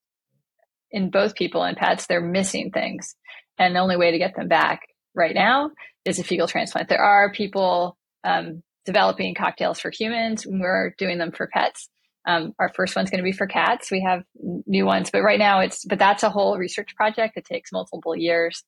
in 0.91 1.11
both 1.11 1.37
people 1.37 1.63
and 1.63 1.77
pets, 1.77 2.07
they're 2.07 2.21
missing 2.21 2.73
things. 2.73 3.15
And 3.57 3.75
the 3.75 3.81
only 3.81 3.97
way 3.97 4.11
to 4.11 4.19
get 4.19 4.35
them 4.35 4.49
back 4.49 4.81
right 5.15 5.35
now 5.35 5.71
is 6.05 6.19
a 6.19 6.25
fecal 6.25 6.49
transplant. 6.49 6.89
There 6.89 7.03
are 7.03 7.33
people 7.33 7.97
um, 8.25 8.65
developing 8.85 9.37
cocktails 9.37 9.79
for 9.79 9.93
humans. 9.97 10.45
We're 10.45 10.95
doing 10.99 11.19
them 11.19 11.31
for 11.31 11.47
pets. 11.47 11.89
Um, 12.27 12.55
our 12.59 12.71
first 12.75 12.95
one's 12.95 13.11
going 13.11 13.19
to 13.19 13.25
be 13.25 13.33
for 13.33 13.47
cats. 13.47 13.91
We 13.91 14.03
have 14.03 14.23
new 14.67 14.85
ones, 14.85 15.11
but 15.11 15.23
right 15.23 15.39
now 15.39 15.61
it's, 15.61 15.85
but 15.85 15.99
that's 15.99 16.23
a 16.23 16.31
whole 16.31 16.59
research 16.59 16.95
project. 16.95 17.37
It 17.37 17.47
takes 17.47 17.73
multiple 17.73 18.15
years. 18.15 18.63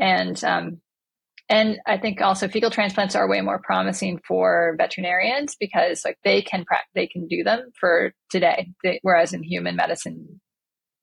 And, 0.00 0.42
um, 0.42 0.80
and 1.48 1.78
I 1.86 1.98
think 1.98 2.20
also 2.20 2.48
fecal 2.48 2.70
transplants 2.70 3.14
are 3.14 3.28
way 3.28 3.40
more 3.40 3.60
promising 3.62 4.20
for 4.26 4.74
veterinarians 4.78 5.56
because 5.58 6.02
like 6.04 6.16
they 6.24 6.40
can 6.42 6.64
pra- 6.64 6.78
they 6.94 7.06
can 7.06 7.26
do 7.28 7.44
them 7.44 7.70
for 7.78 8.12
today, 8.30 8.72
they, 8.82 9.00
whereas 9.02 9.32
in 9.32 9.42
human 9.42 9.76
medicine, 9.76 10.40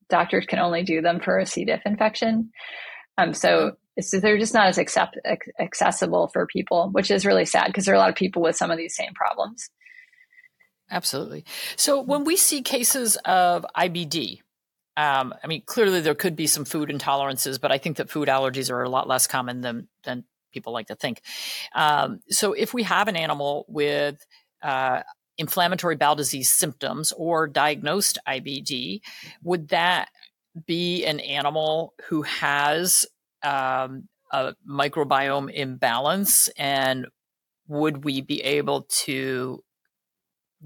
doctors 0.09 0.45
can 0.45 0.59
only 0.59 0.83
do 0.83 1.01
them 1.01 1.19
for 1.19 1.37
a 1.37 1.45
C. 1.45 1.65
diff 1.65 1.81
infection. 1.85 2.49
Um, 3.17 3.33
so 3.33 3.73
they're 4.11 4.39
just 4.39 4.53
not 4.53 4.67
as 4.67 4.77
accept, 4.77 5.17
accessible 5.59 6.29
for 6.31 6.47
people, 6.47 6.89
which 6.93 7.11
is 7.11 7.25
really 7.25 7.45
sad 7.45 7.67
because 7.67 7.85
there 7.85 7.93
are 7.93 7.97
a 7.97 7.99
lot 7.99 8.09
of 8.09 8.15
people 8.15 8.41
with 8.41 8.55
some 8.55 8.71
of 8.71 8.77
these 8.77 8.95
same 8.95 9.13
problems. 9.13 9.69
Absolutely. 10.91 11.45
So 11.75 12.01
when 12.01 12.23
we 12.23 12.35
see 12.35 12.61
cases 12.61 13.15
of 13.25 13.65
IBD, 13.77 14.39
um, 14.97 15.33
I 15.43 15.47
mean, 15.47 15.63
clearly 15.65 16.01
there 16.01 16.15
could 16.15 16.35
be 16.35 16.47
some 16.47 16.65
food 16.65 16.89
intolerances, 16.89 17.61
but 17.61 17.71
I 17.71 17.77
think 17.77 17.97
that 17.97 18.09
food 18.09 18.27
allergies 18.27 18.69
are 18.71 18.83
a 18.83 18.89
lot 18.89 19.07
less 19.07 19.27
common 19.27 19.61
than 19.61 19.87
than 20.03 20.25
people 20.51 20.73
like 20.73 20.87
to 20.87 20.95
think. 20.95 21.21
Um, 21.73 22.19
so 22.29 22.53
if 22.53 22.73
we 22.73 22.83
have 22.83 23.07
an 23.07 23.15
animal 23.15 23.65
with 23.69 24.25
uh, 24.61 25.03
inflammatory 25.37 25.95
bowel 25.95 26.15
disease 26.15 26.51
symptoms 26.51 27.13
or 27.15 27.47
diagnosed 27.47 28.17
IBD, 28.27 29.01
would 29.43 29.69
that 29.69 30.09
be 30.65 31.05
an 31.05 31.19
animal 31.19 31.93
who 32.09 32.23
has 32.23 33.05
um, 33.43 34.09
a 34.31 34.53
microbiome 34.69 35.51
imbalance 35.51 36.49
and 36.57 37.07
would 37.67 38.03
we 38.03 38.21
be 38.21 38.41
able 38.41 38.81
to 38.89 39.63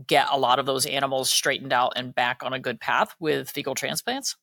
get 0.07 0.27
a 0.31 0.37
lot 0.37 0.59
of 0.59 0.65
those 0.65 0.85
animals 0.85 1.29
straightened 1.29 1.73
out 1.73 1.93
and 1.95 2.15
back 2.15 2.41
on 2.43 2.53
a 2.53 2.59
good 2.59 2.79
path 2.79 3.15
with 3.19 3.49
fecal 3.49 3.75
transplants? 3.75 4.35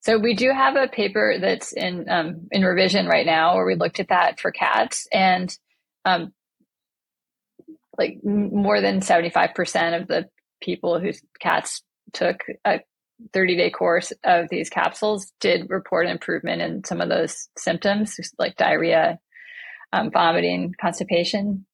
So 0.00 0.18
we 0.18 0.34
do 0.34 0.50
have 0.50 0.74
a 0.76 0.88
paper 0.88 1.36
that's 1.40 1.72
in 1.72 2.08
um, 2.10 2.48
in 2.50 2.62
revision 2.64 3.06
right 3.06 3.24
now, 3.24 3.54
where 3.54 3.64
we 3.64 3.76
looked 3.76 4.00
at 4.00 4.08
that 4.08 4.40
for 4.40 4.50
cats, 4.50 5.06
and 5.12 5.56
um, 6.04 6.32
like 7.96 8.18
more 8.24 8.80
than 8.80 9.00
seventy 9.00 9.30
five 9.30 9.54
percent 9.54 9.94
of 9.94 10.08
the 10.08 10.28
people 10.60 10.98
whose 10.98 11.20
cats 11.40 11.82
took 12.12 12.40
a 12.64 12.80
30 13.32 13.56
day 13.56 13.70
course 13.70 14.12
of 14.24 14.48
these 14.48 14.68
capsules 14.68 15.32
did 15.40 15.70
report 15.70 16.08
improvement 16.08 16.62
in 16.62 16.84
some 16.84 17.00
of 17.00 17.08
those 17.08 17.48
symptoms 17.56 18.18
like 18.38 18.56
diarrhea 18.56 19.18
um, 19.92 20.10
vomiting 20.10 20.74
constipation 20.80 21.64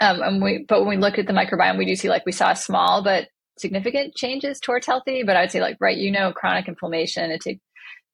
um, 0.00 0.20
and 0.22 0.42
we 0.42 0.64
but 0.68 0.80
when 0.80 0.88
we 0.88 0.96
look 0.96 1.18
at 1.18 1.26
the 1.26 1.32
microbiome 1.32 1.78
we 1.78 1.86
do 1.86 1.96
see 1.96 2.08
like 2.08 2.26
we 2.26 2.32
saw 2.32 2.52
small 2.52 3.02
but 3.02 3.28
significant 3.58 4.14
changes 4.14 4.60
towards 4.60 4.86
healthy 4.86 5.22
but 5.22 5.36
i 5.36 5.40
would 5.40 5.50
say 5.50 5.60
like 5.60 5.76
right 5.80 5.98
you 5.98 6.10
know 6.10 6.32
chronic 6.32 6.68
inflammation 6.68 7.30
it 7.30 7.40
take, 7.40 7.60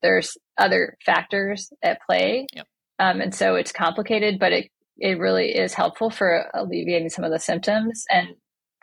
there's 0.03 0.37
other 0.59 0.97
factors 1.05 1.71
at 1.83 1.99
play 2.07 2.47
yep. 2.55 2.67
um, 2.99 3.21
and 3.21 3.35
so 3.35 3.55
it's 3.55 3.73
complicated 3.73 4.39
but 4.39 4.53
it 4.53 4.71
it 4.99 5.19
really 5.19 5.49
is 5.49 5.75
helpful 5.75 6.11
for 6.11 6.47
alleviating 6.55 7.09
some 7.09 7.25
of 7.25 7.33
the 7.33 7.39
symptoms 7.39 8.05
and 8.11 8.29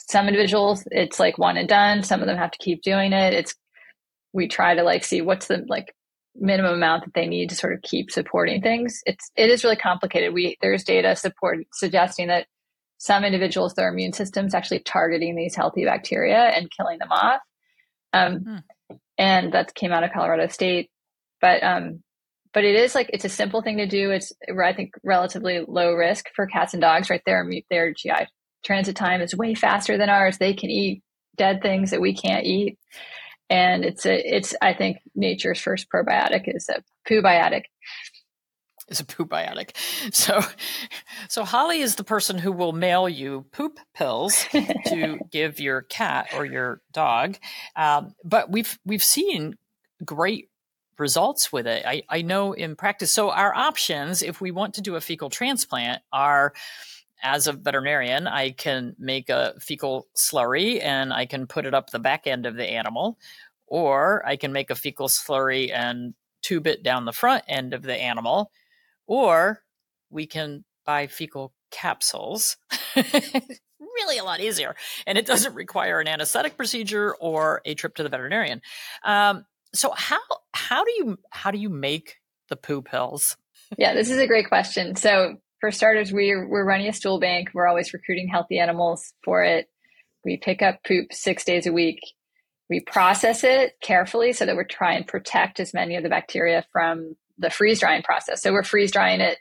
some 0.01 0.27
individuals 0.27 0.83
it's 0.91 1.19
like 1.19 1.37
one 1.37 1.57
and 1.57 1.69
done 1.69 2.03
some 2.03 2.21
of 2.21 2.27
them 2.27 2.37
have 2.37 2.51
to 2.51 2.57
keep 2.57 2.81
doing 2.81 3.13
it 3.13 3.33
it's 3.33 3.55
we 4.33 4.47
try 4.47 4.75
to 4.75 4.83
like 4.83 5.03
see 5.03 5.21
what's 5.21 5.47
the 5.47 5.63
like 5.67 5.93
minimum 6.35 6.73
amount 6.73 7.05
that 7.05 7.13
they 7.13 7.27
need 7.27 7.49
to 7.49 7.55
sort 7.55 7.73
of 7.73 7.81
keep 7.81 8.11
supporting 8.11 8.61
things. 8.61 9.01
It's 9.05 9.31
it 9.35 9.49
is 9.49 9.63
really 9.63 9.75
complicated. 9.75 10.33
We 10.33 10.57
there's 10.61 10.83
data 10.83 11.15
support 11.15 11.59
suggesting 11.73 12.27
that 12.27 12.47
some 12.99 13.23
individuals 13.23 13.73
their 13.73 13.89
immune 13.89 14.13
system's 14.13 14.53
actually 14.53 14.79
targeting 14.79 15.35
these 15.35 15.55
healthy 15.55 15.85
bacteria 15.85 16.37
and 16.37 16.69
killing 16.69 16.99
them 16.99 17.11
off. 17.11 17.41
Um, 18.13 18.39
hmm. 18.39 18.95
and 19.17 19.53
that 19.53 19.73
came 19.73 19.91
out 19.91 20.03
of 20.03 20.11
Colorado 20.11 20.47
State. 20.47 20.91
But 21.41 21.63
um, 21.63 22.03
but 22.53 22.63
it 22.63 22.75
is 22.75 22.93
like 22.93 23.09
it's 23.13 23.25
a 23.25 23.29
simple 23.29 23.61
thing 23.61 23.77
to 23.77 23.87
do. 23.87 24.11
It's 24.11 24.33
I 24.63 24.73
think 24.73 24.93
relatively 25.03 25.63
low 25.67 25.93
risk 25.93 26.25
for 26.35 26.45
cats 26.45 26.73
and 26.73 26.81
dogs. 26.81 27.09
Right 27.09 27.21
there, 27.25 27.49
their 27.69 27.93
GI 27.93 28.27
transit 28.63 28.95
time 28.95 29.21
is 29.21 29.35
way 29.35 29.55
faster 29.55 29.97
than 29.97 30.09
ours. 30.09 30.37
They 30.37 30.53
can 30.53 30.69
eat 30.69 31.01
dead 31.37 31.61
things 31.61 31.91
that 31.91 32.01
we 32.01 32.13
can't 32.13 32.45
eat 32.45 32.77
and 33.49 33.83
it's 33.83 34.05
a 34.05 34.37
it's 34.37 34.53
I 34.61 34.73
think 34.73 34.97
nature's 35.15 35.59
first 35.59 35.87
probiotic 35.93 36.43
is 36.45 36.69
a 36.69 36.83
poobiotic. 37.09 37.63
Is 38.91 38.99
a 38.99 39.05
poobiotic. 39.05 39.75
So, 40.11 40.41
so 41.27 41.43
Holly 41.43 41.81
is 41.81 41.95
the 41.95 42.03
person 42.03 42.39
who 42.39 42.51
will 42.51 42.71
mail 42.71 43.07
you 43.07 43.45
poop 43.51 43.79
pills 43.93 44.45
to 44.51 45.19
give 45.31 45.59
your 45.59 45.83
cat 45.83 46.29
or 46.35 46.43
your 46.43 46.81
dog. 46.91 47.37
Um, 47.75 48.15
but 48.23 48.49
we've 48.49 48.79
we've 48.85 49.03
seen 49.03 49.57
great 50.03 50.49
results 50.97 51.51
with 51.51 51.67
it. 51.67 51.85
I, 51.85 52.03
I 52.09 52.21
know 52.23 52.53
in 52.53 52.75
practice. 52.75 53.11
So 53.11 53.31
our 53.31 53.55
options, 53.55 54.21
if 54.21 54.41
we 54.41 54.51
want 54.51 54.73
to 54.75 54.81
do 54.81 54.95
a 54.95 55.01
fecal 55.01 55.29
transplant, 55.29 56.01
are 56.11 56.53
as 57.21 57.47
a 57.47 57.53
veterinarian, 57.53 58.27
I 58.27 58.51
can 58.51 58.95
make 58.97 59.29
a 59.29 59.53
fecal 59.59 60.07
slurry 60.15 60.81
and 60.83 61.13
I 61.13 61.25
can 61.25 61.47
put 61.47 61.65
it 61.65 61.73
up 61.73 61.89
the 61.89 61.99
back 61.99 62.27
end 62.27 62.45
of 62.45 62.55
the 62.55 62.65
animal, 62.65 63.17
or 63.67 64.25
I 64.25 64.35
can 64.35 64.53
make 64.53 64.69
a 64.69 64.75
fecal 64.75 65.07
slurry 65.07 65.71
and 65.73 66.13
tube 66.41 66.67
it 66.67 66.83
down 66.83 67.05
the 67.05 67.13
front 67.13 67.43
end 67.47 67.73
of 67.73 67.83
the 67.83 67.95
animal, 67.95 68.51
or 69.09 69.63
we 70.09 70.27
can 70.27 70.63
buy 70.85 71.07
fecal 71.07 71.51
capsules. 71.71 72.55
really 72.95 74.17
a 74.17 74.23
lot 74.23 74.39
easier, 74.39 74.75
and 75.05 75.17
it 75.17 75.25
doesn't 75.25 75.55
require 75.55 75.99
an 75.99 76.07
anesthetic 76.07 76.55
procedure 76.55 77.15
or 77.15 77.61
a 77.65 77.73
trip 77.73 77.95
to 77.95 78.03
the 78.03 78.09
veterinarian. 78.09 78.61
Um, 79.03 79.45
so 79.73 79.91
how 79.91 80.19
how 80.53 80.85
do 80.85 80.91
you 80.91 81.17
how 81.31 81.51
do 81.51 81.57
you 81.57 81.69
make 81.69 82.17
the 82.49 82.55
poo 82.55 82.81
pills? 82.81 83.35
yeah, 83.77 83.93
this 83.93 84.09
is 84.09 84.19
a 84.19 84.27
great 84.27 84.47
question. 84.47 84.95
So 84.95 85.37
for 85.59 85.71
starters, 85.71 86.11
we're, 86.11 86.47
we're 86.47 86.65
running 86.65 86.87
a 86.87 86.93
stool 86.93 87.19
bank. 87.19 87.49
We're 87.53 87.67
always 87.67 87.93
recruiting 87.93 88.27
healthy 88.27 88.59
animals 88.59 89.13
for 89.23 89.43
it. 89.43 89.67
We 90.23 90.37
pick 90.37 90.61
up 90.61 90.83
poop 90.83 91.13
six 91.13 91.43
days 91.43 91.67
a 91.67 91.73
week. 91.73 91.99
We 92.69 92.81
process 92.81 93.43
it 93.43 93.73
carefully 93.81 94.33
so 94.33 94.45
that 94.45 94.55
we're 94.55 94.63
trying 94.63 95.03
to 95.03 95.11
protect 95.11 95.59
as 95.59 95.73
many 95.73 95.95
of 95.95 96.03
the 96.03 96.09
bacteria 96.09 96.65
from 96.71 97.15
the 97.39 97.49
freeze 97.49 97.79
drying 97.79 98.03
process. 98.03 98.41
So 98.41 98.51
we're 98.51 98.63
freeze 98.63 98.91
drying 98.91 99.21
it. 99.21 99.37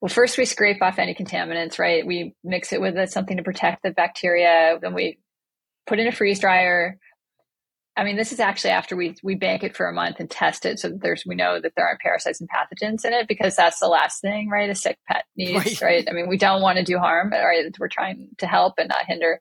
Well, 0.00 0.08
first 0.08 0.38
we 0.38 0.44
scrape 0.44 0.82
off 0.82 0.98
any 0.98 1.14
contaminants, 1.14 1.78
right? 1.78 2.04
We 2.04 2.34
mix 2.42 2.72
it 2.72 2.80
with 2.80 3.08
something 3.10 3.36
to 3.36 3.42
protect 3.42 3.82
the 3.82 3.90
bacteria. 3.90 4.78
Then 4.80 4.94
we 4.94 5.18
put 5.86 6.00
in 6.00 6.08
a 6.08 6.12
freeze 6.12 6.40
dryer. 6.40 6.98
I 7.96 8.04
mean, 8.04 8.16
this 8.16 8.32
is 8.32 8.40
actually 8.40 8.70
after 8.70 8.96
we 8.96 9.14
we 9.22 9.34
bank 9.34 9.62
it 9.62 9.76
for 9.76 9.86
a 9.86 9.92
month 9.92 10.16
and 10.18 10.30
test 10.30 10.64
it, 10.64 10.78
so 10.78 10.88
that 10.88 11.02
there's 11.02 11.24
we 11.26 11.34
know 11.34 11.60
that 11.60 11.72
there 11.76 11.86
aren't 11.86 12.00
parasites 12.00 12.40
and 12.40 12.48
pathogens 12.48 13.04
in 13.04 13.12
it 13.12 13.28
because 13.28 13.54
that's 13.54 13.80
the 13.80 13.86
last 13.86 14.22
thing, 14.22 14.48
right? 14.48 14.70
A 14.70 14.74
sick 14.74 14.98
pet 15.06 15.24
needs, 15.36 15.82
right? 15.82 15.82
right? 15.82 16.08
I 16.08 16.12
mean, 16.12 16.28
we 16.28 16.38
don't 16.38 16.62
want 16.62 16.78
to 16.78 16.84
do 16.84 16.98
harm, 16.98 17.30
right? 17.30 17.66
We're 17.78 17.88
trying 17.88 18.30
to 18.38 18.46
help 18.46 18.74
and 18.78 18.88
not 18.88 19.04
hinder. 19.06 19.40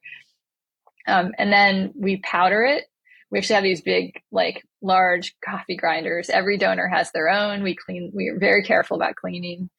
Um, 1.08 1.32
and 1.38 1.52
then 1.52 1.94
we 1.96 2.18
powder 2.18 2.64
it. 2.64 2.84
We 3.32 3.40
actually 3.40 3.56
have 3.56 3.64
these 3.64 3.82
big, 3.82 4.22
like 4.32 4.64
large 4.82 5.36
coffee 5.44 5.78
grinders. 5.78 6.30
Every 6.30 6.58
donor 6.58 6.88
has 6.88 7.12
their 7.12 7.30
own. 7.30 7.64
We 7.64 7.76
clean. 7.76 8.12
We 8.14 8.28
are 8.28 8.38
very 8.38 8.64
careful 8.64 8.98
about 8.98 9.16
cleaning 9.16 9.70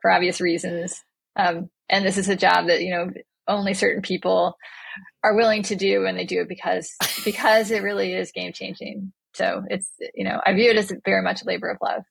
for 0.00 0.10
obvious 0.10 0.40
reasons. 0.40 1.02
Um, 1.36 1.68
and 1.88 2.04
this 2.04 2.18
is 2.18 2.28
a 2.28 2.36
job 2.36 2.66
that 2.68 2.82
you 2.82 2.90
know 2.90 3.10
only 3.46 3.74
certain 3.74 4.02
people 4.02 4.56
are 5.22 5.34
willing 5.34 5.62
to 5.64 5.76
do 5.76 6.06
and 6.06 6.18
they 6.18 6.24
do 6.24 6.40
it 6.40 6.48
because 6.48 6.94
because 7.24 7.70
it 7.70 7.82
really 7.82 8.14
is 8.14 8.32
game 8.32 8.52
changing 8.52 9.12
so 9.34 9.62
it's 9.68 9.88
you 10.14 10.24
know 10.24 10.40
i 10.44 10.52
view 10.52 10.70
it 10.70 10.76
as 10.76 10.92
very 11.04 11.22
much 11.22 11.42
a 11.42 11.44
labor 11.44 11.68
of 11.68 11.78
love 11.82 12.02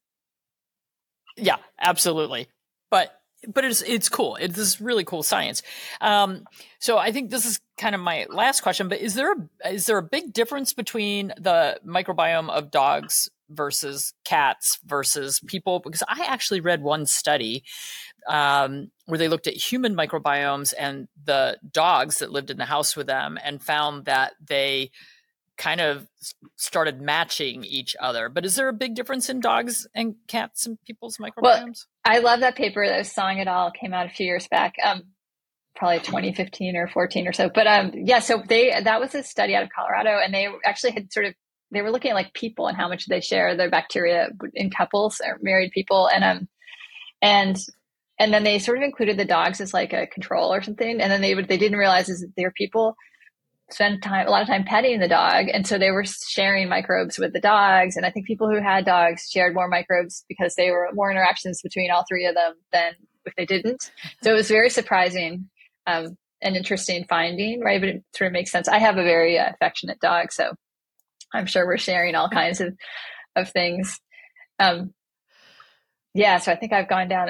yeah 1.37 1.57
absolutely 1.79 2.47
but 2.89 3.11
but 3.47 3.65
it's 3.65 3.81
it's 3.81 4.09
cool. 4.09 4.35
It's 4.37 4.55
this 4.55 4.81
really 4.81 5.03
cool 5.03 5.23
science. 5.23 5.63
Um, 5.99 6.45
so 6.81 6.97
i 6.97 7.11
think 7.11 7.29
this 7.29 7.45
is 7.45 7.61
kind 7.77 7.95
of 7.95 8.01
my 8.01 8.25
last 8.29 8.61
question 8.61 8.89
but 8.89 8.99
is 8.99 9.13
there 9.13 9.31
a 9.31 9.71
is 9.71 9.85
there 9.85 9.97
a 9.97 10.03
big 10.03 10.33
difference 10.33 10.73
between 10.73 11.27
the 11.37 11.79
microbiome 11.87 12.49
of 12.49 12.71
dogs 12.71 13.29
versus 13.49 14.13
cats 14.23 14.79
versus 14.85 15.39
people? 15.47 15.79
Because 15.79 16.03
i 16.09 16.25
actually 16.25 16.59
read 16.59 16.81
one 16.81 17.05
study 17.05 17.63
um, 18.27 18.91
where 19.05 19.17
they 19.17 19.27
looked 19.27 19.47
at 19.47 19.53
human 19.55 19.95
microbiomes 19.95 20.73
and 20.77 21.07
the 21.23 21.57
dogs 21.71 22.19
that 22.19 22.31
lived 22.31 22.51
in 22.51 22.57
the 22.57 22.65
house 22.65 22.95
with 22.95 23.07
them 23.07 23.37
and 23.43 23.63
found 23.63 24.05
that 24.05 24.33
they 24.45 24.91
kind 25.57 25.81
of 25.81 26.07
started 26.55 27.01
matching 27.01 27.63
each 27.63 27.95
other. 27.99 28.29
But 28.29 28.45
is 28.45 28.55
there 28.55 28.67
a 28.67 28.73
big 28.73 28.95
difference 28.95 29.29
in 29.29 29.39
dogs 29.39 29.87
and 29.93 30.15
cats 30.27 30.65
and 30.65 30.77
people's 30.85 31.17
microbiomes? 31.17 31.41
Well, 31.41 31.73
I 32.05 32.19
love 32.19 32.39
that 32.39 32.55
paper 32.55 32.85
that 32.87 32.97
was 32.97 33.11
Song 33.11 33.39
et 33.39 33.47
al. 33.47 33.71
came 33.71 33.93
out 33.93 34.07
a 34.07 34.09
few 34.09 34.25
years 34.25 34.47
back. 34.47 34.73
Um, 34.83 35.03
probably 35.75 35.99
2015 35.99 36.75
or 36.75 36.87
14 36.87 37.27
or 37.27 37.33
so. 37.33 37.49
But 37.53 37.67
um, 37.67 37.91
yeah, 37.95 38.19
so 38.19 38.43
they 38.47 38.73
that 38.81 38.99
was 38.99 39.15
a 39.15 39.23
study 39.23 39.55
out 39.55 39.63
of 39.63 39.69
Colorado, 39.75 40.19
and 40.23 40.33
they 40.33 40.47
actually 40.65 40.91
had 40.91 41.11
sort 41.11 41.25
of 41.25 41.33
they 41.71 41.81
were 41.81 41.91
looking 41.91 42.11
at 42.11 42.15
like 42.15 42.33
people 42.33 42.67
and 42.67 42.77
how 42.77 42.87
much 42.87 43.07
they 43.07 43.21
share 43.21 43.55
their 43.55 43.69
bacteria 43.69 44.29
in 44.53 44.69
couples 44.69 45.21
or 45.25 45.39
married 45.41 45.71
people, 45.71 46.07
and 46.07 46.23
um, 46.23 46.47
and 47.21 47.57
and 48.19 48.33
then 48.33 48.43
they 48.43 48.59
sort 48.59 48.77
of 48.77 48.83
included 48.83 49.17
the 49.17 49.25
dogs 49.25 49.61
as 49.61 49.73
like 49.73 49.93
a 49.93 50.07
control 50.07 50.53
or 50.53 50.61
something, 50.61 51.01
and 51.01 51.11
then 51.11 51.21
they 51.21 51.35
would 51.35 51.47
they 51.47 51.57
didn't 51.57 51.79
realize 51.79 52.09
is 52.09 52.21
that 52.21 52.33
their 52.35 52.51
people 52.51 52.95
spend 53.73 54.01
time 54.01 54.27
a 54.27 54.31
lot 54.31 54.41
of 54.41 54.47
time 54.47 54.63
petting 54.63 54.99
the 54.99 55.07
dog. 55.07 55.47
And 55.53 55.65
so 55.65 55.77
they 55.77 55.91
were 55.91 56.05
sharing 56.05 56.69
microbes 56.69 57.17
with 57.17 57.33
the 57.33 57.39
dogs. 57.39 57.95
And 57.95 58.05
i 58.05 58.11
think 58.11 58.27
people 58.27 58.49
who 58.49 58.61
had 58.61 58.85
dogs 58.85 59.29
shared 59.31 59.53
more 59.53 59.67
microbes 59.67 60.25
because 60.27 60.55
they 60.55 60.71
were 60.71 60.89
more 60.93 61.11
interactions 61.11 61.61
between 61.61 61.91
all 61.91 62.05
three 62.07 62.25
of 62.25 62.35
them 62.35 62.53
than 62.71 62.93
if 63.25 63.33
they 63.35 63.45
didn't. 63.45 63.91
So 64.23 64.31
it 64.31 64.35
was 64.35 64.47
very 64.47 64.69
surprising 64.69 65.49
um, 65.87 66.17
an 66.41 66.55
interesting 66.55 67.05
finding 67.07 67.61
right? 67.61 67.79
But 67.79 67.89
it 67.89 68.03
sort 68.15 68.27
of 68.27 68.33
makes 68.33 68.51
sense. 68.51 68.67
I 68.67 68.79
have 68.79 68.97
a 68.97 69.03
very 69.03 69.37
uh, 69.37 69.51
affectionate 69.51 69.99
dog 69.99 70.31
so 70.31 70.53
i'm 71.33 71.45
sure 71.45 71.65
we're 71.65 71.77
sharing 71.77 72.13
all 72.13 72.27
kinds 72.29 72.59
of 72.59 72.75
of 73.35 73.49
things. 73.49 73.99
Um, 74.59 74.93
yeah, 76.13 76.39
so 76.39 76.51
I 76.51 76.57
think 76.57 76.73
I've 76.73 76.89
gone 76.89 77.07
down. 77.07 77.29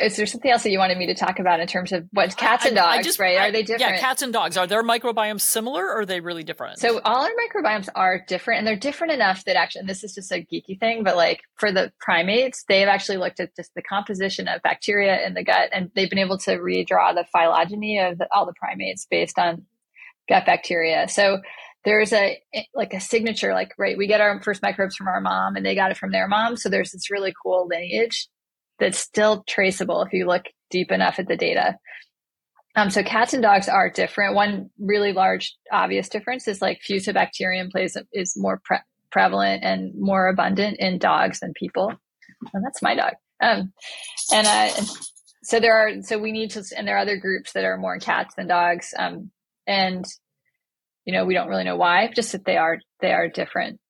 Is 0.00 0.16
there 0.16 0.26
something 0.26 0.50
else 0.50 0.64
that 0.64 0.70
you 0.70 0.78
wanted 0.78 0.98
me 0.98 1.06
to 1.06 1.14
talk 1.14 1.38
about 1.38 1.60
in 1.60 1.68
terms 1.68 1.92
of 1.92 2.08
what 2.10 2.36
cats 2.36 2.66
and 2.66 2.74
dogs, 2.74 2.96
I, 2.96 2.98
I 2.98 3.02
just, 3.02 3.20
right? 3.20 3.36
Are 3.38 3.52
they 3.52 3.62
different? 3.62 3.94
Yeah, 3.94 4.00
cats 4.00 4.20
and 4.20 4.32
dogs. 4.32 4.56
Are 4.56 4.66
their 4.66 4.82
microbiomes 4.82 5.42
similar 5.42 5.84
or 5.84 6.00
are 6.00 6.06
they 6.06 6.18
really 6.18 6.42
different? 6.42 6.80
So 6.80 7.00
all 7.04 7.22
our 7.22 7.30
microbiomes 7.30 7.88
are 7.94 8.24
different 8.26 8.58
and 8.58 8.66
they're 8.66 8.74
different 8.74 9.12
enough 9.12 9.44
that 9.44 9.54
actually, 9.54 9.80
and 9.80 9.88
this 9.88 10.02
is 10.02 10.12
just 10.12 10.32
a 10.32 10.44
geeky 10.44 10.78
thing, 10.78 11.04
but 11.04 11.16
like 11.16 11.42
for 11.54 11.70
the 11.70 11.92
primates, 12.00 12.64
they've 12.68 12.88
actually 12.88 13.18
looked 13.18 13.38
at 13.38 13.54
just 13.54 13.72
the 13.74 13.82
composition 13.82 14.48
of 14.48 14.60
bacteria 14.62 15.24
in 15.24 15.34
the 15.34 15.44
gut 15.44 15.70
and 15.72 15.92
they've 15.94 16.10
been 16.10 16.18
able 16.18 16.38
to 16.38 16.56
redraw 16.56 17.14
the 17.14 17.26
phylogeny 17.30 18.00
of 18.00 18.18
the, 18.18 18.26
all 18.34 18.44
the 18.44 18.54
primates 18.54 19.06
based 19.08 19.38
on 19.38 19.66
gut 20.28 20.44
bacteria. 20.44 21.08
So 21.08 21.42
there's 21.86 22.12
a 22.12 22.38
like 22.74 22.92
a 22.92 23.00
signature 23.00 23.54
like 23.54 23.70
right 23.78 23.96
we 23.96 24.08
get 24.08 24.20
our 24.20 24.42
first 24.42 24.60
microbes 24.60 24.96
from 24.96 25.06
our 25.06 25.20
mom 25.20 25.54
and 25.54 25.64
they 25.64 25.76
got 25.76 25.92
it 25.92 25.96
from 25.96 26.10
their 26.10 26.26
mom. 26.26 26.56
So 26.56 26.68
there's 26.68 26.90
this 26.90 27.10
really 27.10 27.32
cool 27.42 27.68
lineage 27.70 28.28
that's 28.78 28.98
still 28.98 29.44
traceable 29.48 30.02
if 30.02 30.12
you 30.12 30.26
look 30.26 30.42
deep 30.68 30.90
enough 30.90 31.18
at 31.18 31.28
the 31.28 31.36
data. 31.36 31.78
Um, 32.74 32.90
so 32.90 33.04
cats 33.04 33.32
and 33.32 33.42
dogs 33.42 33.68
are 33.68 33.88
different. 33.88 34.34
One 34.34 34.68
really 34.78 35.12
large 35.12 35.56
obvious 35.72 36.08
difference 36.08 36.48
is 36.48 36.60
like 36.60 36.80
fusobacterium 36.86 37.70
plays 37.70 37.96
is 38.12 38.34
more 38.36 38.60
pre- 38.64 38.78
prevalent 39.12 39.62
and 39.64 39.92
more 39.96 40.26
abundant 40.26 40.78
in 40.80 40.98
dogs 40.98 41.40
than 41.40 41.54
people. 41.54 41.92
And 42.52 42.64
that's 42.64 42.82
my 42.82 42.96
dog. 42.96 43.12
Um, 43.40 43.72
and 44.32 44.46
uh, 44.46 44.68
so 45.44 45.60
there 45.60 45.76
are 45.76 46.02
so 46.02 46.18
we 46.18 46.32
need 46.32 46.50
to 46.50 46.64
and 46.76 46.86
there 46.86 46.96
are 46.96 47.00
other 47.00 47.16
groups 47.16 47.52
that 47.52 47.64
are 47.64 47.78
more 47.78 47.94
in 47.94 48.00
cats 48.00 48.34
than 48.34 48.48
dogs. 48.48 48.92
Um, 48.98 49.30
and 49.68 50.04
you 51.06 51.12
know 51.12 51.24
we 51.24 51.32
don't 51.32 51.48
really 51.48 51.64
know 51.64 51.76
why 51.76 52.10
just 52.14 52.32
that 52.32 52.44
they 52.44 52.58
are 52.58 52.78
they 53.00 53.12
are 53.12 53.28
different 53.28 53.80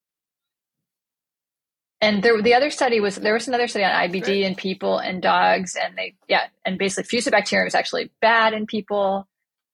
and 2.01 2.23
there 2.23 2.41
the 2.41 2.55
other 2.55 2.71
study 2.71 3.01
was 3.01 3.17
there 3.17 3.35
was 3.35 3.49
another 3.49 3.67
study 3.67 3.85
on 3.85 3.91
ibd 4.09 4.29
in 4.29 4.55
people 4.55 4.99
and 4.99 5.23
dogs 5.23 5.75
and 5.75 5.97
they 5.97 6.15
yeah 6.29 6.45
and 6.65 6.79
basically 6.79 7.19
fusobacterium 7.19 7.67
is 7.67 7.75
actually 7.75 8.13
bad 8.21 8.53
in 8.53 8.67
people 8.67 9.27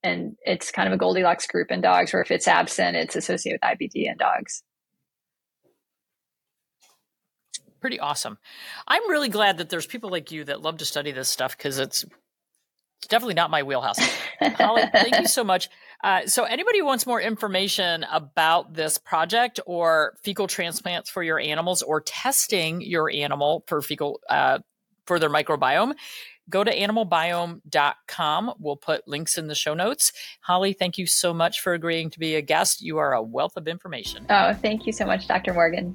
and 0.02 0.36
it's 0.44 0.70
kind 0.70 0.88
of 0.88 0.94
a 0.94 0.96
goldilocks 0.96 1.46
group 1.46 1.70
in 1.70 1.80
dogs 1.80 2.12
where 2.12 2.22
if 2.22 2.30
it's 2.30 2.48
absent 2.48 2.96
it's 2.96 3.16
associated 3.16 3.60
with 3.62 3.78
ibd 3.78 3.92
in 3.94 4.16
dogs 4.16 4.62
pretty 7.80 7.98
awesome 7.98 8.38
i'm 8.86 9.10
really 9.10 9.28
glad 9.28 9.58
that 9.58 9.68
there's 9.68 9.86
people 9.86 10.08
like 10.08 10.30
you 10.30 10.44
that 10.44 10.62
love 10.62 10.78
to 10.78 10.84
study 10.84 11.10
this 11.10 11.28
stuff 11.28 11.56
because 11.56 11.80
it's 11.80 12.04
it's 13.02 13.08
definitely 13.08 13.34
not 13.34 13.50
my 13.50 13.64
wheelhouse. 13.64 13.98
Holly, 14.40 14.84
thank 14.92 15.18
you 15.18 15.26
so 15.26 15.42
much. 15.42 15.68
Uh, 16.02 16.26
so, 16.26 16.44
anybody 16.44 16.80
who 16.80 16.84
wants 16.84 17.06
more 17.06 17.20
information 17.20 18.04
about 18.10 18.74
this 18.74 18.98
project 18.98 19.60
or 19.66 20.14
fecal 20.22 20.46
transplants 20.46 21.08
for 21.08 21.22
your 21.22 21.38
animals 21.38 21.82
or 21.82 22.00
testing 22.00 22.80
your 22.80 23.10
animal 23.10 23.64
for 23.66 23.80
fecal 23.80 24.20
uh, 24.28 24.58
for 25.06 25.18
their 25.18 25.30
microbiome, 25.30 25.94
go 26.48 26.64
to 26.64 26.74
animalbiome.com. 26.74 28.54
We'll 28.58 28.76
put 28.76 29.06
links 29.06 29.38
in 29.38 29.46
the 29.46 29.54
show 29.54 29.74
notes. 29.74 30.12
Holly, 30.40 30.72
thank 30.72 30.98
you 30.98 31.06
so 31.06 31.32
much 31.32 31.60
for 31.60 31.72
agreeing 31.72 32.10
to 32.10 32.18
be 32.18 32.34
a 32.34 32.42
guest. 32.42 32.82
You 32.82 32.98
are 32.98 33.12
a 33.12 33.22
wealth 33.22 33.56
of 33.56 33.68
information. 33.68 34.26
Oh, 34.30 34.54
thank 34.54 34.86
you 34.86 34.92
so 34.92 35.06
much, 35.06 35.26
Dr. 35.28 35.54
Morgan. 35.54 35.94